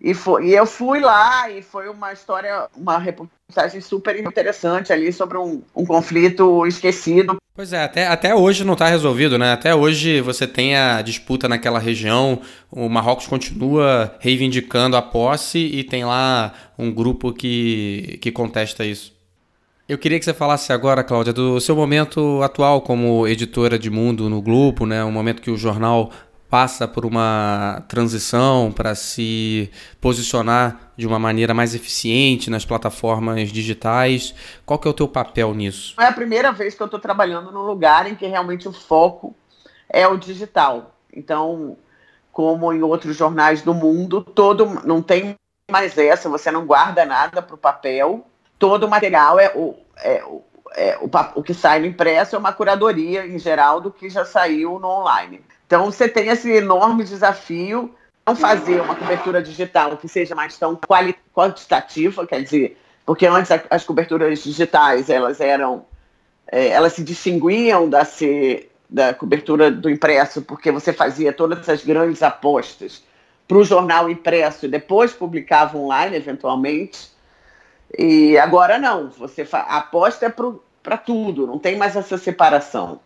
E, 0.00 0.12
foi, 0.12 0.48
e 0.48 0.52
eu 0.54 0.66
fui 0.66 1.00
lá 1.00 1.48
e 1.48 1.62
foi 1.62 1.88
uma 1.88 2.12
história, 2.12 2.68
uma 2.76 2.98
reportagem 2.98 3.80
super 3.80 4.18
interessante 4.18 4.92
ali 4.92 5.10
sobre 5.12 5.38
um, 5.38 5.62
um 5.74 5.86
conflito 5.86 6.66
esquecido. 6.66 7.36
Pois 7.54 7.72
é, 7.72 7.84
até, 7.84 8.06
até 8.06 8.34
hoje 8.34 8.64
não 8.64 8.74
está 8.74 8.88
resolvido, 8.88 9.38
né? 9.38 9.52
Até 9.52 9.74
hoje 9.74 10.20
você 10.20 10.46
tem 10.46 10.76
a 10.76 11.00
disputa 11.00 11.48
naquela 11.48 11.78
região, 11.78 12.42
o 12.70 12.86
Marrocos 12.90 13.26
continua 13.26 14.14
reivindicando 14.20 14.96
a 14.96 15.00
posse 15.00 15.58
e 15.58 15.82
tem 15.82 16.04
lá 16.04 16.52
um 16.76 16.92
grupo 16.92 17.32
que, 17.32 18.18
que 18.20 18.30
contesta 18.30 18.84
isso. 18.84 19.15
Eu 19.88 19.96
queria 19.96 20.18
que 20.18 20.24
você 20.24 20.34
falasse 20.34 20.72
agora, 20.72 21.04
Cláudia, 21.04 21.32
do 21.32 21.60
seu 21.60 21.76
momento 21.76 22.42
atual 22.42 22.82
como 22.82 23.24
editora 23.28 23.78
de 23.78 23.88
mundo 23.88 24.28
no 24.28 24.42
Globo, 24.42 24.84
né? 24.84 25.04
Um 25.04 25.12
momento 25.12 25.40
que 25.40 25.50
o 25.50 25.56
jornal 25.56 26.10
passa 26.50 26.88
por 26.88 27.06
uma 27.06 27.84
transição 27.86 28.72
para 28.72 28.96
se 28.96 29.70
posicionar 30.00 30.90
de 30.96 31.06
uma 31.06 31.20
maneira 31.20 31.54
mais 31.54 31.72
eficiente 31.72 32.50
nas 32.50 32.64
plataformas 32.64 33.52
digitais. 33.52 34.34
Qual 34.64 34.76
que 34.76 34.88
é 34.88 34.90
o 34.90 34.94
teu 34.94 35.06
papel 35.06 35.54
nisso? 35.54 35.94
É 36.00 36.06
a 36.06 36.12
primeira 36.12 36.50
vez 36.50 36.74
que 36.74 36.82
eu 36.82 36.86
estou 36.86 36.98
trabalhando 36.98 37.52
num 37.52 37.62
lugar 37.62 38.10
em 38.10 38.16
que 38.16 38.26
realmente 38.26 38.66
o 38.66 38.72
foco 38.72 39.36
é 39.88 40.04
o 40.08 40.16
digital. 40.16 40.96
Então, 41.14 41.76
como 42.32 42.72
em 42.72 42.82
outros 42.82 43.16
jornais 43.16 43.62
do 43.62 43.72
mundo, 43.72 44.20
todo 44.20 44.66
não 44.84 45.00
tem 45.00 45.36
mais 45.70 45.96
essa, 45.96 46.28
você 46.28 46.50
não 46.50 46.66
guarda 46.66 47.04
nada 47.04 47.40
para 47.40 47.54
o 47.54 47.58
papel. 47.58 48.26
Todo 48.58 48.84
o 48.84 48.90
material 48.90 49.38
é 49.38 49.52
o, 49.54 49.74
é, 49.98 50.22
é, 50.74 50.98
o, 50.98 51.10
o 51.34 51.42
que 51.42 51.54
sai 51.54 51.80
no 51.80 51.86
impresso 51.86 52.36
é 52.36 52.38
uma 52.38 52.52
curadoria 52.52 53.26
em 53.26 53.38
geral 53.38 53.80
do 53.80 53.90
que 53.90 54.08
já 54.08 54.24
saiu 54.24 54.78
no 54.78 54.88
online. 54.88 55.42
Então, 55.66 55.86
você 55.86 56.08
tem 56.08 56.28
esse 56.28 56.50
enorme 56.50 57.04
desafio 57.04 57.94
não 58.26 58.34
fazer 58.34 58.80
uma 58.80 58.94
cobertura 58.96 59.40
digital 59.40 59.96
que 59.96 60.08
seja 60.08 60.34
mais 60.34 60.58
tão 60.58 60.78
quantitativa, 61.32 62.26
quer 62.26 62.42
dizer, 62.42 62.76
porque 63.04 63.24
antes 63.24 63.52
as 63.70 63.84
coberturas 63.84 64.42
digitais 64.42 65.08
elas 65.08 65.40
eram, 65.40 65.84
é, 66.50 66.68
elas 66.68 66.94
se 66.94 67.04
distinguiam 67.04 67.88
da, 67.88 68.04
se, 68.04 68.68
da 68.90 69.14
cobertura 69.14 69.70
do 69.70 69.88
impresso, 69.88 70.42
porque 70.42 70.72
você 70.72 70.92
fazia 70.92 71.32
todas 71.32 71.60
essas 71.60 71.84
grandes 71.84 72.20
apostas 72.20 73.04
para 73.46 73.58
o 73.58 73.64
jornal 73.64 74.10
impresso 74.10 74.66
e 74.66 74.68
depois 74.68 75.12
publicava 75.12 75.78
online, 75.78 76.16
eventualmente. 76.16 77.14
E 77.98 78.36
agora 78.38 78.78
não, 78.78 79.10
você 79.10 79.46
aposta 79.52 80.26
é 80.26 80.34
para 80.82 80.96
tudo, 80.96 81.46
não 81.46 81.58
tem 81.58 81.76
mais 81.76 81.96
essa 81.96 82.18
separação. 82.18 83.00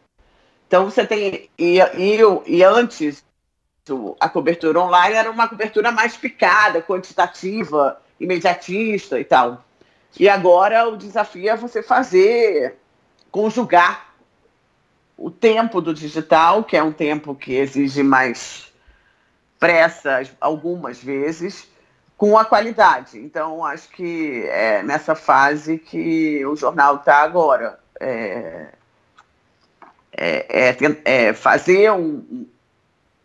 Então 0.67 0.85
você 0.85 1.07
tem. 1.07 1.51
E, 1.59 1.79
e, 1.79 2.19
e 2.47 2.63
antes, 2.63 3.25
a 4.21 4.29
cobertura 4.29 4.81
online 4.81 5.17
era 5.17 5.31
uma 5.31 5.49
cobertura 5.49 5.91
mais 5.91 6.17
picada, 6.17 6.81
quantitativa, 6.83 8.01
imediatista 8.19 9.19
e 9.19 9.25
tal. 9.25 9.65
E 10.19 10.29
agora 10.29 10.89
o 10.89 10.97
desafio 10.97 11.49
é 11.49 11.57
você 11.57 11.83
fazer, 11.83 12.77
conjugar 13.31 14.15
o 15.17 15.31
tempo 15.31 15.81
do 15.81 15.93
digital, 15.93 16.65
que 16.65 16.77
é 16.77 16.83
um 16.83 16.93
tempo 16.93 17.35
que 17.35 17.55
exige 17.55 18.03
mais 18.03 18.73
pressa 19.59 20.23
algumas 20.41 21.03
vezes, 21.03 21.69
com 22.21 22.37
a 22.37 22.45
qualidade. 22.45 23.19
Então, 23.19 23.65
acho 23.65 23.89
que 23.89 24.45
é 24.49 24.83
nessa 24.83 25.15
fase 25.15 25.79
que 25.79 26.45
o 26.45 26.55
jornal 26.55 26.97
está 26.97 27.23
agora. 27.23 27.81
É, 27.99 28.67
é, 30.13 30.69
é, 30.69 30.77
é 31.07 31.33
fazer 31.33 31.91
um, 31.91 32.47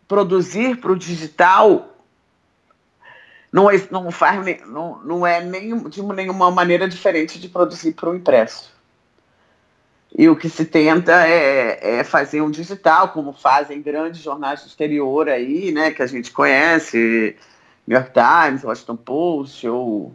produzir 0.08 0.80
para 0.80 0.92
o 0.92 0.96
digital 0.96 1.94
não 3.52 3.70
é, 3.70 3.74
não 3.90 4.10
faz 4.10 4.66
não, 4.66 4.98
não 5.04 5.26
é 5.26 5.44
nem, 5.44 5.76
de 5.90 6.02
nenhuma 6.02 6.50
maneira 6.50 6.88
diferente 6.88 7.38
de 7.38 7.50
produzir 7.50 7.92
para 7.92 8.08
o 8.08 8.16
impresso. 8.16 8.74
E 10.16 10.26
o 10.26 10.34
que 10.34 10.48
se 10.48 10.64
tenta 10.64 11.28
é, 11.28 11.98
é, 11.98 12.02
fazer 12.04 12.40
um 12.40 12.50
digital, 12.50 13.10
como 13.10 13.34
fazem 13.34 13.82
grandes 13.82 14.22
jornais 14.22 14.62
do 14.62 14.68
exterior 14.68 15.28
aí, 15.28 15.70
né, 15.70 15.90
que 15.90 16.02
a 16.02 16.06
gente 16.06 16.32
conhece, 16.32 17.36
New 17.86 17.96
York 17.96 18.12
Times, 18.12 18.64
Washington 18.64 18.96
Post, 18.96 19.68
ou 19.68 20.14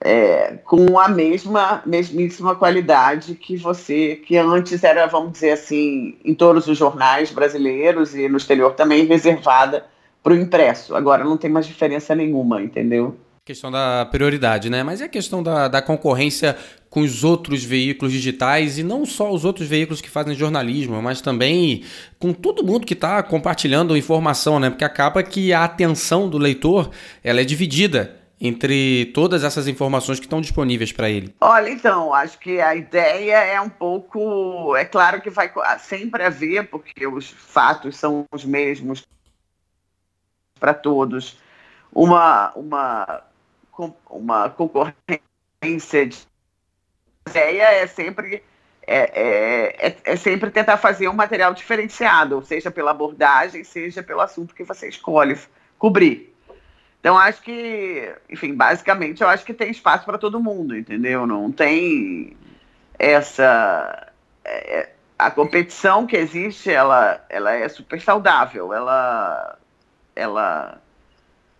é, 0.00 0.58
com 0.64 0.98
a 0.98 1.08
mesma, 1.08 1.82
mesmíssima 1.86 2.54
qualidade 2.54 3.34
que 3.34 3.56
você, 3.56 4.16
que 4.16 4.36
antes 4.36 4.84
era, 4.84 5.06
vamos 5.06 5.32
dizer 5.32 5.52
assim, 5.52 6.18
em 6.22 6.34
todos 6.34 6.66
os 6.66 6.76
jornais 6.76 7.30
brasileiros 7.30 8.14
e 8.14 8.28
no 8.28 8.36
exterior 8.36 8.74
também 8.74 9.06
reservada 9.06 9.86
para 10.22 10.34
o 10.34 10.36
impresso. 10.36 10.94
Agora 10.94 11.24
não 11.24 11.38
tem 11.38 11.50
mais 11.50 11.66
diferença 11.66 12.14
nenhuma, 12.14 12.62
entendeu? 12.62 13.16
Questão 13.46 13.70
da 13.70 14.06
prioridade, 14.06 14.70
né? 14.70 14.82
Mas 14.82 15.02
é 15.02 15.04
a 15.04 15.08
questão 15.08 15.42
da, 15.42 15.68
da 15.68 15.82
concorrência 15.82 16.56
com 16.88 17.00
os 17.00 17.22
outros 17.22 17.62
veículos 17.62 18.10
digitais 18.10 18.78
e 18.78 18.82
não 18.82 19.04
só 19.04 19.30
os 19.30 19.44
outros 19.44 19.68
veículos 19.68 20.00
que 20.00 20.08
fazem 20.08 20.34
jornalismo, 20.34 21.02
mas 21.02 21.20
também 21.20 21.84
com 22.18 22.32
todo 22.32 22.64
mundo 22.64 22.86
que 22.86 22.94
está 22.94 23.22
compartilhando 23.22 23.94
informação, 23.98 24.58
né? 24.58 24.70
Porque 24.70 24.82
acaba 24.82 25.22
que 25.22 25.52
a 25.52 25.62
atenção 25.62 26.26
do 26.26 26.38
leitor 26.38 26.90
ela 27.22 27.42
é 27.42 27.44
dividida 27.44 28.16
entre 28.40 29.12
todas 29.12 29.44
essas 29.44 29.68
informações 29.68 30.18
que 30.18 30.24
estão 30.24 30.40
disponíveis 30.40 30.90
para 30.90 31.10
ele? 31.10 31.34
Olha, 31.38 31.68
então, 31.68 32.14
acho 32.14 32.38
que 32.38 32.62
a 32.62 32.74
ideia 32.74 33.36
é 33.44 33.60
um 33.60 33.68
pouco. 33.68 34.74
É 34.74 34.86
claro 34.86 35.20
que 35.20 35.28
vai 35.28 35.52
sempre 35.80 36.22
haver, 36.22 36.70
porque 36.70 37.06
os 37.06 37.28
fatos 37.28 37.94
são 37.98 38.24
os 38.32 38.42
mesmos 38.42 39.06
para 40.58 40.72
todos, 40.72 41.36
uma, 41.92 42.50
uma, 42.56 43.22
uma 44.08 44.50
concorrência 44.50 46.06
de. 46.06 46.26
Ideia 47.28 47.62
é 47.62 47.86
sempre. 47.86 48.42
É, 48.86 48.98
é, 48.98 49.88
é, 49.88 49.96
é 50.04 50.16
sempre 50.16 50.50
tentar 50.50 50.76
fazer 50.76 51.08
um 51.08 51.14
material 51.14 51.54
diferenciado, 51.54 52.44
seja 52.44 52.70
pela 52.70 52.90
abordagem, 52.90 53.64
seja 53.64 54.02
pelo 54.02 54.20
assunto 54.20 54.54
que 54.54 54.62
você 54.62 54.88
escolhe 54.88 55.38
cobrir. 55.78 56.34
Então, 57.04 57.18
acho 57.18 57.42
que, 57.42 58.14
enfim, 58.30 58.54
basicamente, 58.54 59.22
eu 59.22 59.28
acho 59.28 59.44
que 59.44 59.52
tem 59.52 59.70
espaço 59.70 60.06
para 60.06 60.16
todo 60.16 60.40
mundo, 60.40 60.74
entendeu? 60.74 61.26
Não 61.26 61.52
tem 61.52 62.34
essa. 62.98 64.10
É, 64.42 64.88
a 65.18 65.30
competição 65.30 66.06
que 66.06 66.16
existe, 66.16 66.70
ela, 66.70 67.22
ela 67.28 67.52
é 67.52 67.68
super 67.68 68.00
saudável. 68.00 68.72
Ela, 68.72 69.58
ela, 70.16 70.78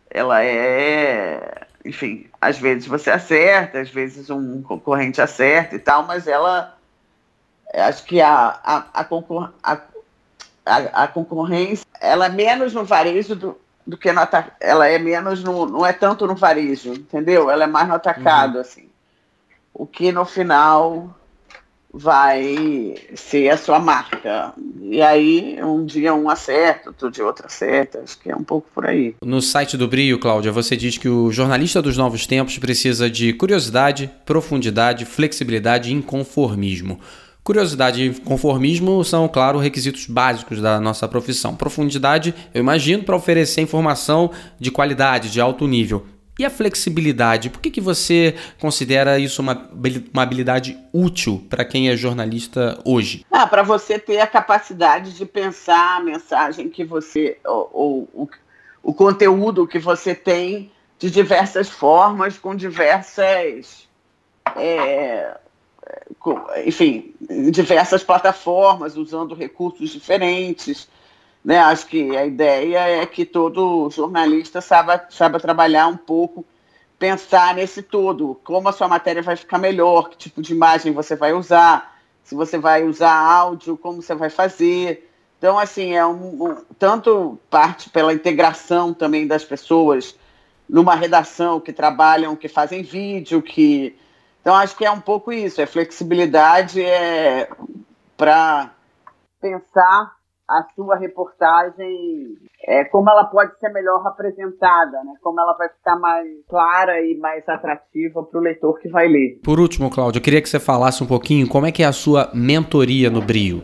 ela 0.08 0.42
é. 0.42 1.53
Enfim, 1.84 2.26
às 2.40 2.58
vezes 2.58 2.86
você 2.86 3.10
acerta, 3.10 3.80
às 3.80 3.90
vezes 3.90 4.30
um 4.30 4.62
concorrente 4.62 5.20
acerta 5.20 5.76
e 5.76 5.78
tal, 5.78 6.04
mas 6.06 6.26
ela. 6.26 6.76
Acho 7.74 8.04
que 8.04 8.20
a, 8.20 8.58
a, 8.62 8.86
a, 8.94 9.04
concor 9.04 9.52
a, 9.62 9.80
a, 10.64 10.76
a 11.04 11.08
concorrência 11.08 11.84
ela 12.00 12.26
é 12.26 12.28
menos 12.28 12.72
no 12.72 12.84
varejo 12.84 13.34
do, 13.34 13.58
do 13.86 13.98
que 13.98 14.12
no 14.12 14.20
atacado. 14.20 14.54
Ela 14.60 14.88
é 14.88 14.98
menos 14.98 15.42
no. 15.42 15.66
não 15.66 15.84
é 15.84 15.92
tanto 15.92 16.26
no 16.26 16.34
varejo, 16.34 16.92
entendeu? 16.92 17.50
Ela 17.50 17.64
é 17.64 17.66
mais 17.66 17.88
no 17.88 17.94
atacado, 17.94 18.54
uhum. 18.54 18.60
assim. 18.60 18.88
O 19.72 19.86
que 19.86 20.12
no 20.12 20.24
final 20.24 21.14
vai 21.94 22.96
ser 23.14 23.48
a 23.50 23.56
sua 23.56 23.78
marca. 23.78 24.52
E 24.82 25.00
aí, 25.00 25.58
um 25.62 25.84
dia 25.84 26.12
um 26.12 26.28
acerta, 26.28 26.90
outro 26.90 27.08
dia 27.10 27.24
outro 27.24 27.46
acerta. 27.46 28.00
Acho 28.00 28.18
que 28.18 28.30
é 28.30 28.36
um 28.36 28.42
pouco 28.42 28.68
por 28.74 28.84
aí. 28.84 29.14
No 29.24 29.40
site 29.40 29.76
do 29.76 29.86
Brio, 29.86 30.18
Cláudia, 30.18 30.50
você 30.50 30.76
diz 30.76 30.98
que 30.98 31.08
o 31.08 31.30
jornalista 31.30 31.80
dos 31.80 31.96
novos 31.96 32.26
tempos 32.26 32.58
precisa 32.58 33.08
de 33.08 33.32
curiosidade, 33.32 34.10
profundidade, 34.26 35.04
flexibilidade 35.04 35.90
e 35.90 35.92
inconformismo. 35.92 36.98
Curiosidade 37.44 38.02
e 38.02 38.14
conformismo 38.20 39.04
são, 39.04 39.28
claro, 39.28 39.58
requisitos 39.58 40.06
básicos 40.06 40.60
da 40.62 40.80
nossa 40.80 41.06
profissão. 41.06 41.54
Profundidade, 41.54 42.34
eu 42.54 42.60
imagino, 42.60 43.04
para 43.04 43.14
oferecer 43.14 43.60
informação 43.60 44.30
de 44.58 44.70
qualidade, 44.70 45.30
de 45.30 45.40
alto 45.40 45.68
nível. 45.68 46.06
E 46.38 46.44
a 46.44 46.50
flexibilidade? 46.50 47.48
Por 47.48 47.60
que, 47.60 47.70
que 47.70 47.80
você 47.80 48.34
considera 48.58 49.18
isso 49.18 49.40
uma, 49.40 49.70
uma 50.12 50.22
habilidade 50.22 50.76
útil 50.92 51.46
para 51.48 51.64
quem 51.64 51.88
é 51.88 51.96
jornalista 51.96 52.80
hoje? 52.84 53.24
Ah, 53.30 53.46
para 53.46 53.62
você 53.62 53.98
ter 53.98 54.18
a 54.18 54.26
capacidade 54.26 55.12
de 55.14 55.24
pensar 55.24 55.98
a 55.98 56.02
mensagem 56.02 56.68
que 56.68 56.84
você, 56.84 57.38
ou, 57.44 57.70
ou 57.72 58.08
o, 58.12 58.28
o 58.82 58.92
conteúdo 58.92 59.66
que 59.66 59.78
você 59.78 60.12
tem 60.12 60.72
de 60.98 61.10
diversas 61.10 61.68
formas, 61.68 62.38
com 62.38 62.54
diversas. 62.54 63.88
É, 64.56 65.36
enfim, 66.64 67.14
diversas 67.50 68.02
plataformas, 68.02 68.96
usando 68.96 69.34
recursos 69.34 69.90
diferentes. 69.90 70.88
Né? 71.44 71.58
Acho 71.58 71.86
que 71.86 72.16
a 72.16 72.24
ideia 72.24 72.78
é 72.78 73.06
que 73.06 73.24
todo 73.24 73.90
jornalista 73.90 74.60
saiba, 74.60 75.04
saiba 75.10 75.38
trabalhar 75.38 75.88
um 75.88 75.96
pouco, 75.96 76.44
pensar 76.98 77.54
nesse 77.54 77.82
todo, 77.82 78.40
como 78.44 78.68
a 78.68 78.72
sua 78.72 78.88
matéria 78.88 79.22
vai 79.22 79.36
ficar 79.36 79.58
melhor, 79.58 80.08
que 80.08 80.16
tipo 80.16 80.40
de 80.40 80.52
imagem 80.54 80.92
você 80.92 81.14
vai 81.14 81.32
usar, 81.32 81.98
se 82.22 82.34
você 82.34 82.56
vai 82.56 82.84
usar 82.84 83.12
áudio, 83.12 83.76
como 83.76 84.00
você 84.00 84.14
vai 84.14 84.30
fazer. 84.30 85.10
Então, 85.38 85.58
assim, 85.58 85.92
é 85.92 86.06
um, 86.06 86.44
um 86.44 86.64
tanto 86.78 87.38
parte 87.50 87.90
pela 87.90 88.14
integração 88.14 88.94
também 88.94 89.26
das 89.26 89.44
pessoas 89.44 90.16
numa 90.66 90.94
redação 90.94 91.60
que 91.60 91.72
trabalham, 91.72 92.34
que 92.34 92.48
fazem 92.48 92.82
vídeo, 92.82 93.42
que 93.42 93.94
então, 94.44 94.54
acho 94.54 94.76
que 94.76 94.84
é 94.84 94.90
um 94.90 95.00
pouco 95.00 95.32
isso, 95.32 95.58
é 95.62 95.64
flexibilidade 95.64 96.84
é, 96.84 97.48
para 98.14 98.74
pensar 99.40 100.14
a 100.48 100.64
sua 100.74 100.96
reportagem, 100.96 102.36
é, 102.66 102.84
como 102.84 103.08
ela 103.08 103.24
pode 103.24 103.58
ser 103.58 103.70
melhor 103.70 104.06
apresentada, 104.06 105.02
né? 105.04 105.14
como 105.22 105.40
ela 105.40 105.54
vai 105.54 105.68
ficar 105.68 105.96
mais 105.96 106.28
clara 106.48 107.00
e 107.00 107.16
mais 107.16 107.48
atrativa 107.48 108.22
para 108.22 108.38
o 108.38 108.42
leitor 108.42 108.78
que 108.78 108.88
vai 108.88 109.08
ler. 109.08 109.40
Por 109.42 109.58
último, 109.58 109.90
Cláudio, 109.90 110.18
eu 110.18 110.22
queria 110.22 110.42
que 110.42 110.48
você 110.48 110.60
falasse 110.60 111.02
um 111.02 111.06
pouquinho 111.06 111.48
como 111.48 111.66
é 111.66 111.72
que 111.72 111.82
é 111.82 111.86
a 111.86 111.92
sua 111.92 112.30
mentoria 112.34 113.08
no 113.08 113.22
Brio. 113.22 113.62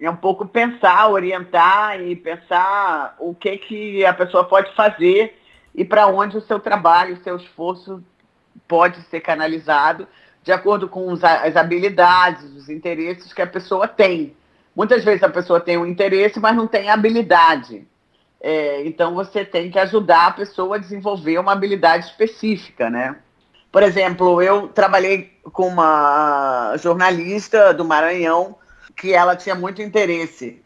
É 0.00 0.08
um 0.08 0.16
pouco 0.16 0.46
pensar, 0.46 1.10
orientar 1.10 2.00
e 2.00 2.16
pensar 2.16 3.16
o 3.18 3.34
que, 3.34 3.58
que 3.58 4.06
a 4.06 4.14
pessoa 4.14 4.44
pode 4.44 4.74
fazer 4.74 5.36
e 5.74 5.84
para 5.84 6.06
onde 6.06 6.36
o 6.36 6.40
seu 6.40 6.58
trabalho, 6.58 7.14
o 7.14 7.22
seu 7.22 7.36
esforço 7.36 8.02
pode 8.66 9.00
ser 9.02 9.20
canalizado 9.20 10.06
de 10.42 10.52
acordo 10.52 10.88
com 10.88 11.12
as 11.12 11.54
habilidades, 11.54 12.44
os 12.56 12.68
interesses 12.68 13.32
que 13.32 13.42
a 13.42 13.46
pessoa 13.46 13.86
tem. 13.86 14.34
Muitas 14.74 15.04
vezes 15.04 15.22
a 15.22 15.28
pessoa 15.28 15.60
tem 15.60 15.76
um 15.76 15.86
interesse, 15.86 16.38
mas 16.38 16.56
não 16.56 16.66
tem 16.66 16.88
habilidade. 16.88 17.86
É, 18.40 18.86
então 18.86 19.14
você 19.14 19.44
tem 19.44 19.70
que 19.70 19.78
ajudar 19.78 20.28
a 20.28 20.32
pessoa 20.32 20.76
a 20.76 20.78
desenvolver 20.78 21.38
uma 21.38 21.52
habilidade 21.52 22.06
específica, 22.06 22.88
né? 22.88 23.16
Por 23.70 23.82
exemplo, 23.82 24.42
eu 24.42 24.68
trabalhei 24.68 25.32
com 25.52 25.68
uma 25.68 26.74
jornalista 26.78 27.72
do 27.74 27.84
Maranhão 27.84 28.56
que 28.96 29.12
ela 29.12 29.36
tinha 29.36 29.54
muito 29.54 29.82
interesse 29.82 30.62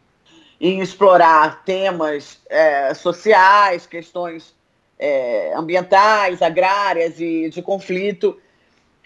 em 0.59 0.79
explorar 0.79 1.63
temas 1.63 2.41
é, 2.49 2.93
sociais, 2.93 3.85
questões 3.85 4.55
é, 4.97 5.53
ambientais, 5.55 6.41
agrárias 6.41 7.19
e 7.19 7.49
de 7.49 7.61
conflito 7.61 8.39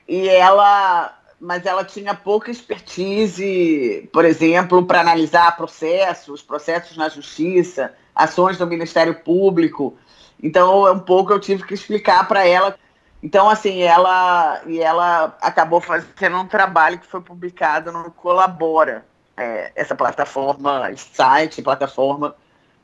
e 0.07 0.27
ela 0.29 1.18
mas 1.39 1.65
ela 1.65 1.83
tinha 1.83 2.13
pouca 2.13 2.51
expertise, 2.51 4.09
por 4.11 4.25
exemplo, 4.25 4.85
para 4.85 4.99
analisar 4.99 5.55
processos, 5.55 6.41
processos 6.41 6.97
na 6.97 7.07
justiça, 7.07 7.93
ações 8.13 8.57
do 8.57 8.67
Ministério 8.67 9.15
Público. 9.15 9.97
Então, 10.41 10.87
é 10.87 10.91
um 10.91 10.99
pouco 10.99 11.31
eu 11.31 11.39
tive 11.39 11.63
que 11.63 11.73
explicar 11.73 12.27
para 12.27 12.45
ela. 12.45 12.75
Então, 13.21 13.49
assim, 13.49 13.81
ela 13.81 14.61
e 14.65 14.79
ela 14.79 15.37
acabou 15.41 15.81
fazendo 15.81 16.37
um 16.37 16.47
trabalho 16.47 16.99
que 16.99 17.07
foi 17.07 17.21
publicado 17.21 17.91
no 17.91 18.11
Colabora, 18.11 19.05
é, 19.35 19.71
essa 19.75 19.95
plataforma, 19.95 20.91
site, 20.95 21.61
plataforma 21.61 22.35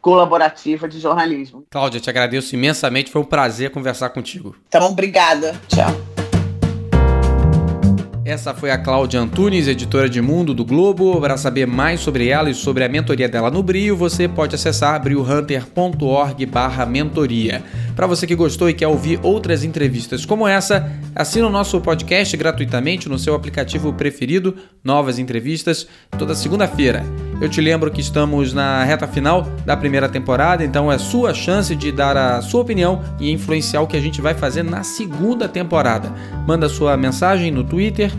colaborativa 0.02 0.88
de 0.88 1.00
jornalismo. 1.00 1.66
Cláudia, 1.72 2.00
te 2.00 2.10
agradeço 2.10 2.54
imensamente, 2.54 3.12
foi 3.12 3.22
um 3.22 3.26
prazer 3.26 3.72
conversar 3.72 4.10
contigo. 4.10 4.56
Então, 4.68 4.86
obrigada. 4.86 5.60
Tchau. 5.68 6.15
Essa 8.26 8.54
foi 8.56 8.72
a 8.72 8.78
Cláudia 8.80 9.20
Antunes, 9.20 9.68
editora 9.68 10.10
de 10.10 10.20
Mundo 10.20 10.52
do 10.52 10.66
Globo. 10.66 11.22
Para 11.22 11.38
saber 11.38 11.68
mais 11.68 12.00
sobre 12.00 12.28
ela 12.28 12.50
e 12.50 12.56
sobre 12.56 12.84
a 12.84 12.90
mentoria 12.90 13.30
dela 13.30 13.52
no 13.52 13.62
Brio, 13.62 13.96
você 13.96 14.28
pode 14.28 14.56
acessar 14.56 15.00
briohunter.org/mentoria. 15.00 17.64
Para 17.96 18.08
você 18.08 18.28
que 18.28 18.36
gostou 18.36 18.70
e 18.70 18.74
quer 18.74 18.88
ouvir 18.88 19.20
outras 19.24 19.64
entrevistas 19.64 20.26
como 20.26 20.46
essa, 20.46 20.92
assina 21.16 21.48
o 21.48 21.50
nosso 21.50 21.80
podcast 21.80 22.36
gratuitamente 22.36 23.08
no 23.08 23.18
seu 23.18 23.34
aplicativo 23.34 23.94
preferido, 23.94 24.56
Novas 24.84 25.18
Entrevistas, 25.18 25.88
toda 26.18 26.36
segunda-feira. 26.36 27.06
Eu 27.40 27.48
te 27.48 27.62
lembro 27.62 27.90
que 27.90 28.02
estamos 28.02 28.52
na 28.52 28.84
reta 28.84 29.08
final 29.08 29.44
da 29.66 29.78
primeira 29.78 30.10
temporada, 30.10 30.64
então 30.64 30.92
é 30.92 30.98
sua 30.98 31.34
chance 31.34 31.74
de 31.74 31.90
dar 31.90 32.18
a 32.18 32.42
sua 32.42 32.62
opinião 32.62 33.02
e 33.18 33.32
influenciar 33.32 33.82
o 33.82 33.88
que 33.88 33.96
a 33.96 34.02
gente 34.02 34.20
vai 34.20 34.34
fazer 34.34 34.64
na 34.64 34.84
segunda 34.84 35.48
temporada. 35.48 36.12
Manda 36.46 36.68
sua 36.68 36.98
mensagem 36.98 37.50
no 37.50 37.64
Twitter, 37.64 38.12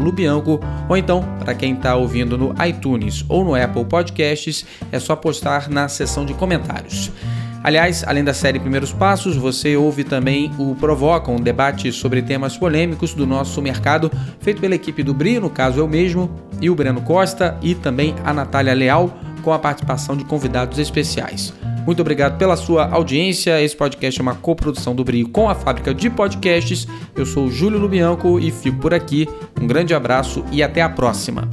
jlubianco, 0.00 0.58
ou 0.88 0.96
então, 0.96 1.22
para 1.38 1.54
quem 1.54 1.74
está 1.74 1.96
ouvindo 1.96 2.38
no 2.38 2.54
iTunes 2.66 3.26
ou 3.28 3.44
no 3.44 3.54
Apple 3.54 3.84
Podcasts, 3.84 4.64
é 4.90 4.98
só 4.98 5.14
postar 5.14 5.68
na 5.68 5.86
seção 5.86 6.24
de 6.24 6.32
comentários. 6.32 7.12
Aliás, 7.64 8.04
além 8.06 8.22
da 8.22 8.34
série 8.34 8.60
Primeiros 8.60 8.92
Passos, 8.92 9.36
você 9.36 9.74
ouve 9.74 10.04
também 10.04 10.52
o 10.58 10.74
Provoca, 10.74 11.30
um 11.30 11.40
debate 11.40 11.90
sobre 11.90 12.20
temas 12.20 12.58
polêmicos 12.58 13.14
do 13.14 13.26
nosso 13.26 13.62
mercado, 13.62 14.12
feito 14.38 14.60
pela 14.60 14.74
equipe 14.74 15.02
do 15.02 15.14
Brio, 15.14 15.40
no 15.40 15.48
caso 15.48 15.80
eu 15.80 15.88
mesmo, 15.88 16.30
e 16.60 16.68
o 16.68 16.74
Breno 16.74 17.00
Costa, 17.00 17.58
e 17.62 17.74
também 17.74 18.14
a 18.22 18.34
Natália 18.34 18.74
Leal, 18.74 19.18
com 19.40 19.50
a 19.50 19.58
participação 19.58 20.14
de 20.14 20.26
convidados 20.26 20.78
especiais. 20.78 21.54
Muito 21.86 22.00
obrigado 22.02 22.36
pela 22.36 22.54
sua 22.54 22.86
audiência. 22.86 23.62
Esse 23.62 23.74
podcast 23.74 24.20
é 24.20 24.22
uma 24.22 24.34
coprodução 24.34 24.94
do 24.94 25.02
Brio 25.02 25.30
com 25.30 25.48
a 25.48 25.54
fábrica 25.54 25.94
de 25.94 26.10
podcasts. 26.10 26.86
Eu 27.16 27.24
sou 27.24 27.46
o 27.46 27.50
Júlio 27.50 27.78
Lubianco 27.78 28.38
e 28.38 28.50
fico 28.50 28.76
por 28.76 28.92
aqui. 28.92 29.26
Um 29.58 29.66
grande 29.66 29.94
abraço 29.94 30.44
e 30.52 30.62
até 30.62 30.82
a 30.82 30.88
próxima. 30.90 31.48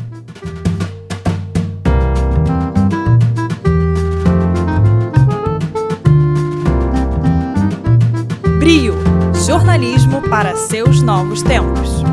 Brio 8.61 8.93
jornalismo 9.43 10.21
para 10.29 10.55
seus 10.55 11.01
novos 11.01 11.41
tempos. 11.41 12.03